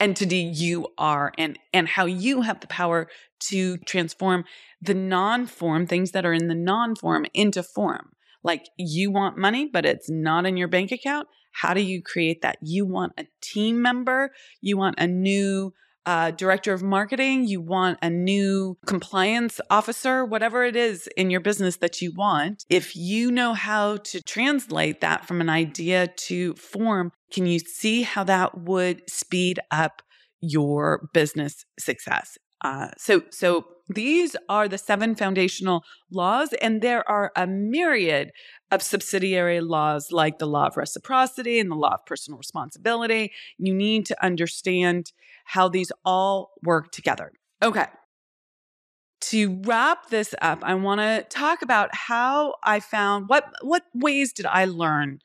entity 0.00 0.36
you 0.36 0.86
are 0.96 1.32
and 1.38 1.58
and 1.72 1.88
how 1.88 2.06
you 2.06 2.42
have 2.42 2.60
the 2.60 2.68
power 2.68 3.08
to 3.40 3.76
transform 3.78 4.44
the 4.80 4.94
non-form 4.94 5.86
things 5.86 6.12
that 6.12 6.24
are 6.24 6.32
in 6.32 6.46
the 6.46 6.54
non-form 6.54 7.26
into 7.34 7.62
form 7.62 8.12
like 8.42 8.68
you 8.78 9.10
want 9.10 9.36
money, 9.36 9.68
but 9.70 9.84
it's 9.84 10.08
not 10.08 10.46
in 10.46 10.56
your 10.56 10.68
bank 10.68 10.92
account. 10.92 11.28
How 11.52 11.74
do 11.74 11.80
you 11.80 12.02
create 12.02 12.42
that? 12.42 12.58
You 12.62 12.86
want 12.86 13.12
a 13.18 13.26
team 13.40 13.82
member, 13.82 14.30
you 14.60 14.76
want 14.76 14.98
a 14.98 15.06
new 15.06 15.74
uh, 16.06 16.30
director 16.30 16.72
of 16.72 16.82
marketing, 16.82 17.46
you 17.46 17.60
want 17.60 17.98
a 18.00 18.08
new 18.08 18.78
compliance 18.86 19.60
officer, 19.68 20.24
whatever 20.24 20.64
it 20.64 20.76
is 20.76 21.06
in 21.16 21.28
your 21.28 21.40
business 21.40 21.76
that 21.76 22.00
you 22.00 22.12
want. 22.14 22.64
If 22.70 22.96
you 22.96 23.30
know 23.30 23.52
how 23.52 23.98
to 23.98 24.22
translate 24.22 25.02
that 25.02 25.26
from 25.26 25.42
an 25.42 25.50
idea 25.50 26.06
to 26.06 26.54
form, 26.54 27.12
can 27.30 27.46
you 27.46 27.58
see 27.58 28.02
how 28.02 28.24
that 28.24 28.58
would 28.58 29.08
speed 29.08 29.60
up 29.70 30.02
your 30.40 31.08
business 31.12 31.64
success? 31.78 32.38
Uh, 32.62 32.88
so, 32.96 33.22
so 33.30 33.66
these 33.88 34.36
are 34.48 34.68
the 34.68 34.78
seven 34.78 35.14
foundational 35.14 35.82
laws, 36.10 36.52
and 36.60 36.82
there 36.82 37.08
are 37.08 37.32
a 37.36 37.46
myriad 37.46 38.32
of 38.70 38.82
subsidiary 38.82 39.60
laws 39.60 40.08
like 40.10 40.38
the 40.38 40.46
law 40.46 40.66
of 40.66 40.76
reciprocity 40.76 41.58
and 41.58 41.70
the 41.70 41.76
law 41.76 41.94
of 41.94 42.04
personal 42.04 42.36
responsibility. 42.36 43.32
You 43.56 43.74
need 43.74 44.04
to 44.06 44.24
understand 44.24 45.12
how 45.44 45.68
these 45.68 45.90
all 46.04 46.52
work 46.62 46.92
together. 46.92 47.32
Okay. 47.62 47.86
To 49.20 49.60
wrap 49.64 50.10
this 50.10 50.34
up, 50.42 50.60
I 50.62 50.74
want 50.74 51.00
to 51.00 51.26
talk 51.28 51.62
about 51.62 51.94
how 51.94 52.54
I 52.62 52.80
found 52.80 53.28
what 53.28 53.50
what 53.62 53.82
ways 53.94 54.32
did 54.32 54.46
I 54.46 54.66
learn 54.66 55.20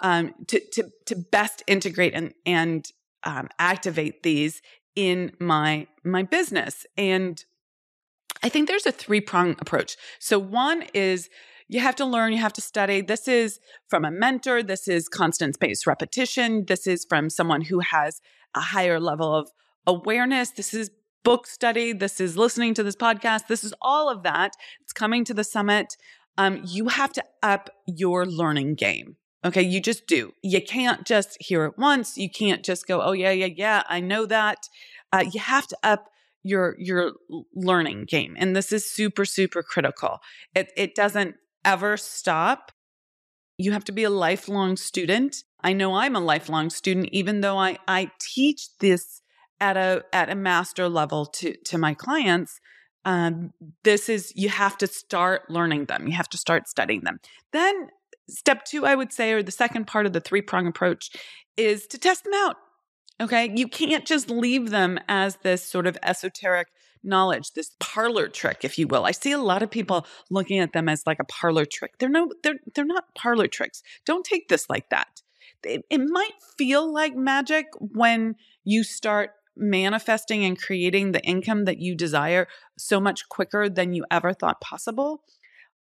um, 0.00 0.34
to 0.48 0.60
to 0.72 0.90
to 1.06 1.16
best 1.16 1.62
integrate 1.66 2.14
and 2.14 2.34
and 2.46 2.88
um, 3.24 3.48
activate 3.58 4.22
these 4.22 4.62
in 4.94 5.32
my 5.38 5.86
my 6.04 6.22
business. 6.22 6.86
And 6.96 7.44
i 8.42 8.48
think 8.48 8.68
there's 8.68 8.86
a 8.86 8.92
three 8.92 9.20
prong 9.20 9.52
approach. 9.60 9.96
So 10.18 10.38
one 10.38 10.84
is 10.92 11.28
you 11.68 11.80
have 11.80 11.96
to 11.96 12.04
learn 12.04 12.32
you 12.32 12.38
have 12.38 12.52
to 12.54 12.60
study. 12.60 13.00
This 13.00 13.26
is 13.26 13.58
from 13.88 14.04
a 14.04 14.10
mentor. 14.10 14.62
This 14.62 14.86
is 14.86 15.08
constant 15.08 15.54
spaced 15.54 15.86
repetition. 15.86 16.66
This 16.66 16.86
is 16.86 17.06
from 17.08 17.30
someone 17.30 17.62
who 17.62 17.80
has 17.80 18.20
a 18.54 18.60
higher 18.60 19.00
level 19.00 19.34
of 19.34 19.50
awareness. 19.86 20.50
This 20.50 20.74
is 20.74 20.90
book 21.24 21.46
study. 21.46 21.92
This 21.92 22.20
is 22.20 22.36
listening 22.36 22.74
to 22.74 22.82
this 22.82 22.96
podcast. 22.96 23.46
This 23.48 23.64
is 23.64 23.72
all 23.80 24.10
of 24.10 24.22
that. 24.24 24.52
It's 24.82 24.92
coming 24.92 25.24
to 25.24 25.34
the 25.34 25.44
summit. 25.44 25.96
Um, 26.36 26.60
you 26.64 26.88
have 26.88 27.12
to 27.14 27.24
up 27.42 27.70
your 27.86 28.26
learning 28.26 28.74
game 28.74 29.16
Okay, 29.44 29.62
you 29.62 29.80
just 29.80 30.06
do. 30.06 30.32
You 30.42 30.62
can't 30.62 31.04
just 31.04 31.36
hear 31.40 31.66
it 31.66 31.78
once. 31.78 32.16
You 32.16 32.30
can't 32.30 32.64
just 32.64 32.86
go, 32.86 33.02
"Oh 33.02 33.12
yeah, 33.12 33.30
yeah, 33.30 33.46
yeah, 33.54 33.82
I 33.88 34.00
know 34.00 34.26
that." 34.26 34.68
Uh, 35.12 35.24
you 35.30 35.40
have 35.40 35.66
to 35.68 35.76
up 35.82 36.08
your 36.42 36.76
your 36.78 37.12
learning 37.54 38.06
game, 38.06 38.34
and 38.38 38.56
this 38.56 38.72
is 38.72 38.90
super 38.90 39.24
super 39.24 39.62
critical. 39.62 40.20
It 40.54 40.72
it 40.76 40.94
doesn't 40.94 41.36
ever 41.64 41.96
stop. 41.96 42.72
You 43.58 43.72
have 43.72 43.84
to 43.84 43.92
be 43.92 44.04
a 44.04 44.10
lifelong 44.10 44.76
student. 44.76 45.44
I 45.62 45.72
know 45.72 45.94
I'm 45.94 46.16
a 46.16 46.20
lifelong 46.20 46.70
student, 46.70 47.08
even 47.12 47.40
though 47.42 47.58
I 47.58 47.78
I 47.86 48.10
teach 48.20 48.68
this 48.78 49.20
at 49.60 49.76
a 49.76 50.04
at 50.12 50.30
a 50.30 50.34
master 50.34 50.88
level 50.88 51.26
to 51.26 51.54
to 51.66 51.78
my 51.78 51.94
clients. 51.94 52.60
Um, 53.06 53.52
this 53.82 54.08
is 54.08 54.32
you 54.34 54.48
have 54.48 54.78
to 54.78 54.86
start 54.86 55.50
learning 55.50 55.86
them. 55.86 56.06
You 56.06 56.14
have 56.16 56.28
to 56.30 56.38
start 56.38 56.68
studying 56.68 57.02
them. 57.02 57.20
Then 57.52 57.88
Step 58.28 58.64
two, 58.64 58.86
I 58.86 58.94
would 58.94 59.12
say, 59.12 59.32
or 59.32 59.42
the 59.42 59.52
second 59.52 59.86
part 59.86 60.06
of 60.06 60.12
the 60.12 60.20
three 60.20 60.42
prong 60.42 60.66
approach 60.66 61.10
is 61.56 61.86
to 61.88 61.98
test 61.98 62.24
them 62.24 62.34
out. 62.34 62.56
Okay. 63.20 63.52
You 63.54 63.68
can't 63.68 64.04
just 64.04 64.30
leave 64.30 64.70
them 64.70 64.98
as 65.08 65.36
this 65.42 65.64
sort 65.64 65.86
of 65.86 65.96
esoteric 66.02 66.68
knowledge, 67.04 67.52
this 67.52 67.72
parlor 67.78 68.28
trick, 68.28 68.64
if 68.64 68.78
you 68.78 68.88
will. 68.88 69.04
I 69.04 69.12
see 69.12 69.32
a 69.32 69.38
lot 69.38 69.62
of 69.62 69.70
people 69.70 70.06
looking 70.30 70.58
at 70.58 70.72
them 70.72 70.88
as 70.88 71.06
like 71.06 71.18
a 71.20 71.24
parlor 71.24 71.64
trick. 71.64 71.98
They're 71.98 72.08
no, 72.08 72.30
they're 72.42 72.58
they're 72.74 72.84
not 72.84 73.14
parlor 73.14 73.46
tricks. 73.46 73.82
Don't 74.06 74.24
take 74.24 74.48
this 74.48 74.68
like 74.68 74.88
that. 74.90 75.20
It, 75.62 75.84
it 75.90 75.98
might 75.98 76.32
feel 76.58 76.92
like 76.92 77.14
magic 77.14 77.66
when 77.78 78.36
you 78.64 78.84
start 78.84 79.30
manifesting 79.56 80.44
and 80.44 80.60
creating 80.60 81.12
the 81.12 81.22
income 81.22 81.64
that 81.64 81.78
you 81.78 81.94
desire 81.94 82.48
so 82.76 83.00
much 83.00 83.28
quicker 83.28 83.68
than 83.68 83.92
you 83.92 84.04
ever 84.10 84.32
thought 84.32 84.60
possible. 84.60 85.22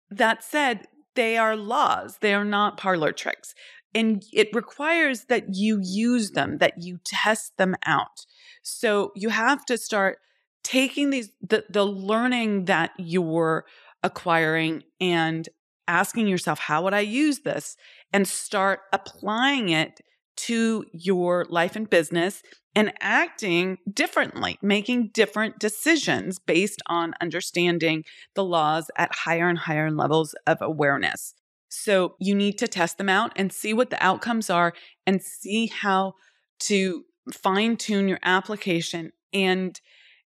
That 0.10 0.44
said, 0.44 0.88
they 1.18 1.36
are 1.36 1.58
laws, 1.58 2.20
they 2.22 2.34
are 2.34 2.46
not 2.46 2.78
parlor 2.78 3.12
tricks. 3.12 3.54
And 3.94 4.24
it 4.32 4.50
requires 4.54 5.26
that 5.26 5.56
you 5.56 5.80
use 5.82 6.32
them, 6.32 6.60
that 6.60 6.82
you 6.82 7.00
test 7.04 7.58
them 7.58 7.76
out. 7.86 8.26
So 8.62 9.12
you 9.16 9.30
have 9.30 9.66
to 9.66 9.78
start 9.78 10.20
taking 10.64 11.10
these, 11.10 11.32
the, 11.42 11.66
the 11.70 11.86
learning 11.86 12.66
that 12.66 12.92
you're 12.98 13.66
acquiring 14.04 14.84
and 15.02 15.50
asking 15.88 16.28
yourself, 16.28 16.60
how 16.60 16.84
would 16.84 16.94
I 16.94 17.00
use 17.00 17.40
this? 17.40 17.76
And 18.14 18.28
start 18.28 18.82
applying 18.94 19.70
it 19.70 20.02
to 20.36 20.86
your 20.94 21.46
life 21.50 21.76
and 21.76 21.90
business 21.90 22.44
and 22.78 22.94
acting 23.02 23.80
differently, 23.92 24.60
making 24.62 25.08
different 25.08 25.58
decisions 25.58 26.38
based 26.38 26.80
on 26.86 27.16
understanding 27.20 28.06
the 28.36 28.44
laws 28.44 28.92
at 28.96 29.12
higher 29.16 29.50
and 29.50 29.58
higher 29.58 29.90
levels 29.90 30.36
of 30.46 30.60
awareness. 30.62 31.34
So 31.70 32.14
you 32.20 32.36
need 32.36 32.60
to 32.60 32.68
test 32.68 33.00
them 33.00 33.10
out 33.10 33.32
and 33.36 33.52
see 33.52 33.74
what 33.74 33.90
the 33.90 34.02
outcomes 34.02 34.52
are 34.52 34.74
and 35.08 35.24
see 35.24 35.66
how 35.66 36.14
to 36.60 37.06
fine 37.34 37.78
tune 37.78 38.08
your 38.08 38.20
application. 38.22 39.12
And 39.34 39.82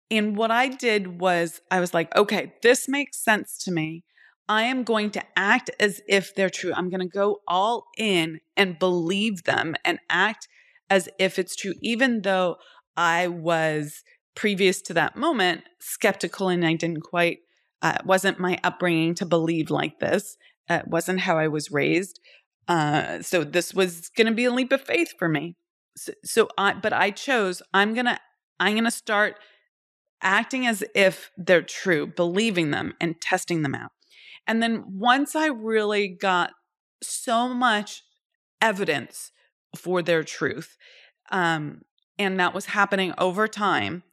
and 0.09 0.35
what 0.35 0.49
I 0.49 0.69
did 0.69 1.21
was 1.21 1.61
I 1.69 1.79
was 1.79 1.93
like, 1.93 2.15
okay, 2.15 2.53
this 2.63 2.89
makes 2.89 3.23
sense 3.23 3.63
to 3.65 3.71
me. 3.71 4.03
I 4.47 4.63
am 4.63 4.83
going 4.83 5.11
to 5.11 5.23
act 5.35 5.69
as 5.79 6.01
if 6.07 6.33
they're 6.33 6.49
true. 6.49 6.73
I'm 6.73 6.89
going 6.89 7.07
to 7.07 7.07
go 7.07 7.41
all 7.47 7.85
in 7.95 8.41
and 8.57 8.79
believe 8.79 9.43
them 9.43 9.75
and 9.85 9.99
act 10.09 10.47
as 10.89 11.09
if 11.19 11.39
it's 11.39 11.55
true, 11.55 11.73
even 11.81 12.21
though 12.21 12.57
I 12.97 13.27
was 13.27 14.03
previous 14.35 14.81
to 14.83 14.93
that 14.93 15.15
moment 15.15 15.63
skeptical 15.79 16.49
and 16.49 16.65
I 16.65 16.73
didn't 16.73 17.01
quite, 17.01 17.39
uh, 17.81 17.97
wasn't 18.05 18.39
my 18.39 18.57
upbringing 18.63 19.15
to 19.15 19.25
believe 19.25 19.69
like 19.69 19.99
this. 19.99 20.37
It 20.69 20.87
wasn't 20.87 21.21
how 21.21 21.37
I 21.37 21.47
was 21.47 21.71
raised. 21.71 22.19
Uh, 22.67 23.21
so 23.21 23.43
this 23.43 23.73
was 23.73 24.09
going 24.09 24.27
to 24.27 24.33
be 24.33 24.45
a 24.45 24.51
leap 24.51 24.71
of 24.71 24.81
faith 24.81 25.13
for 25.17 25.27
me. 25.27 25.55
So, 25.97 26.13
so 26.23 26.49
I, 26.57 26.73
but 26.73 26.93
I 26.93 27.11
chose, 27.11 27.61
I'm 27.73 27.93
going 27.93 28.05
to, 28.05 28.19
I'm 28.59 28.73
going 28.73 28.83
to 28.83 28.91
start 28.91 29.35
acting 30.21 30.67
as 30.67 30.83
if 30.93 31.31
they're 31.37 31.61
true, 31.61 32.05
believing 32.05 32.71
them 32.71 32.93
and 32.99 33.19
testing 33.21 33.63
them 33.63 33.75
out. 33.75 33.91
And 34.45 34.61
then 34.61 34.83
once 34.87 35.35
I 35.35 35.47
really 35.47 36.07
got 36.07 36.51
so 37.01 37.53
much 37.53 38.03
evidence 38.61 39.31
for 39.75 40.01
their 40.01 40.23
truth, 40.23 40.77
um, 41.31 41.81
and 42.17 42.39
that 42.39 42.53
was 42.53 42.67
happening 42.67 43.13
over 43.17 43.47
time, 43.47 44.03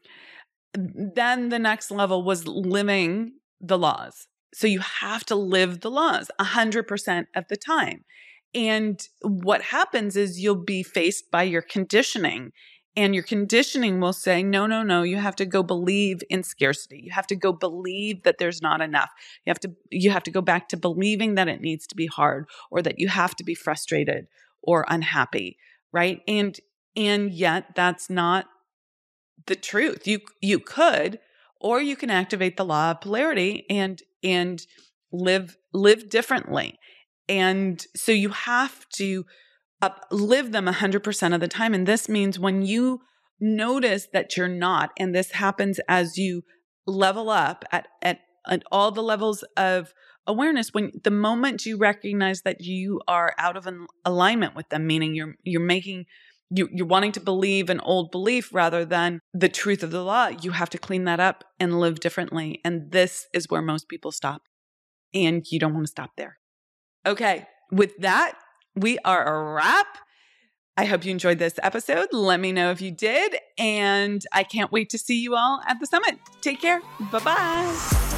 then 0.75 1.49
the 1.49 1.59
next 1.59 1.91
level 1.91 2.23
was 2.23 2.47
living 2.47 3.33
the 3.61 3.79
laws. 3.79 4.29
So 4.55 4.67
you 4.67 4.81
have 4.81 5.25
to 5.27 5.35
live 5.35 5.81
the 5.81 5.91
laws 5.91 6.31
100% 6.41 7.27
of 7.35 7.49
the 7.49 7.57
time. 7.57 8.05
And 8.55 9.07
what 9.23 9.61
happens 9.61 10.17
is 10.17 10.41
you'll 10.41 10.55
be 10.55 10.83
faced 10.83 11.31
by 11.31 11.43
your 11.43 11.63
conditioning 11.63 12.53
and 12.97 13.15
your 13.15 13.25
conditioning 13.25 14.01
will 14.01 14.15
say, 14.15 14.43
no, 14.43 14.67
no, 14.67 14.83
no, 14.83 15.03
you 15.03 15.19
have 15.19 15.37
to 15.37 15.45
go 15.45 15.63
believe 15.63 16.23
in 16.31 16.43
scarcity. 16.43 17.03
You 17.05 17.13
have 17.13 17.27
to 17.27 17.37
go 17.37 17.53
believe 17.53 18.23
that 18.23 18.39
there's 18.39 18.63
not 18.63 18.81
enough. 18.81 19.11
You 19.45 19.51
have 19.51 19.61
to, 19.61 19.73
you 19.91 20.11
have 20.11 20.23
to 20.23 20.31
go 20.31 20.41
back 20.41 20.71
to 20.71 20.79
believing 20.79 21.35
that 21.35 21.49
it 21.49 21.61
needs 21.61 21.87
to 21.89 21.95
be 21.95 22.07
hard 22.07 22.47
or 22.71 22.81
that 22.81 22.99
you 22.99 23.09
have 23.09 23.37
to 23.37 23.45
be 23.45 23.55
frustrated 23.55 24.29
or 24.67 24.85
unhappy. 24.89 25.57
Right. 25.93 26.21
And, 26.29 26.59
and 26.95 27.33
yet 27.33 27.75
that's 27.75 28.11
not 28.11 28.47
the 29.47 29.57
truth. 29.57 30.07
You, 30.07 30.21
you 30.43 30.59
could, 30.59 31.21
or 31.61 31.81
you 31.81 31.97
can 31.97 32.11
activate 32.11 32.57
the 32.57 32.65
law 32.65 32.91
of 32.93 33.01
polarity 33.01 33.65
and, 33.71 34.03
and 34.23 34.67
live, 35.13 35.57
live 35.73 36.11
differently. 36.11 36.79
And 37.29 37.85
so 37.97 38.13
you 38.13 38.31
have 38.31 38.89
to, 38.97 39.25
up, 39.83 40.07
live 40.11 40.53
them 40.53 40.67
100% 40.67 41.35
of 41.35 41.41
the 41.41 41.49
time. 41.49 41.75
And 41.75 41.87
this 41.87 42.09
means 42.09 42.39
when 42.39 42.63
you 42.63 43.01
notice 43.41 44.09
that 44.13 44.37
you're 44.37 44.49
not, 44.49 44.91
and 44.99 45.15
this 45.15 45.33
happens 45.33 45.81
as 45.89 46.17
you 46.17 46.43
level 46.87 47.31
up 47.31 47.65
at, 47.73 47.89
at, 48.03 48.21
at 48.47 48.63
all 48.71 48.91
the 48.91 49.03
levels 49.03 49.45
of 49.57 49.93
awareness 50.27 50.73
when 50.73 50.93
the 51.05 51.11
moment 51.11 51.67
you 51.67 51.77
recognize 51.77 52.43
that 52.43 52.61
you 52.61 53.01
are 53.07 53.35
out 53.39 53.57
of 53.57 53.67
an 53.67 53.87
alignment 54.05 54.55
with 54.55 54.69
them 54.69 54.87
meaning 54.87 55.15
you're 55.15 55.37
you're 55.43 55.61
making 55.61 56.07
you, 56.49 56.69
you're 56.73 56.87
wanting 56.87 57.11
to 57.11 57.21
believe 57.21 57.69
an 57.71 57.81
old 57.81 58.13
belief 58.13 58.55
rather 58.55 58.85
than 58.85 59.19
the 59.35 59.49
truth 59.49 59.83
of 59.83 59.91
the 59.91 60.05
law 60.05 60.29
you 60.29 60.53
have 60.53 60.71
to 60.71 60.79
clean 60.79 61.05
that 61.05 61.21
up 61.21 61.45
and 61.59 61.81
live 61.81 62.01
differently 62.01 62.61
and 62.65 62.93
this 62.93 63.27
is 63.33 63.51
where 63.51 63.63
most 63.63 63.89
people 63.89 64.13
stop 64.13 64.43
and 65.13 65.45
you 65.51 65.59
don't 65.59 65.75
want 65.75 65.87
to 65.87 65.91
stop 65.91 66.11
there 66.17 66.39
okay 67.07 67.47
with 67.73 67.97
that 67.99 68.39
we 68.77 68.99
are 69.05 69.25
a 69.25 69.55
wrap. 69.55 69.87
I 70.77 70.85
hope 70.85 71.07
you 71.07 71.11
enjoyed 71.11 71.39
this 71.39 71.55
episode. 71.63 72.09
Let 72.13 72.39
me 72.39 72.53
know 72.53 72.71
if 72.71 72.83
you 72.83 72.91
did. 72.91 73.37
And 73.57 74.23
I 74.33 74.45
can't 74.45 74.71
wait 74.71 74.91
to 74.91 74.99
see 74.99 75.21
you 75.21 75.35
all 75.35 75.63
at 75.67 75.81
the 75.81 75.87
summit. 75.87 76.19
Take 76.43 76.61
care. 76.61 76.81
Bye 77.11 77.21
bye. 77.21 78.16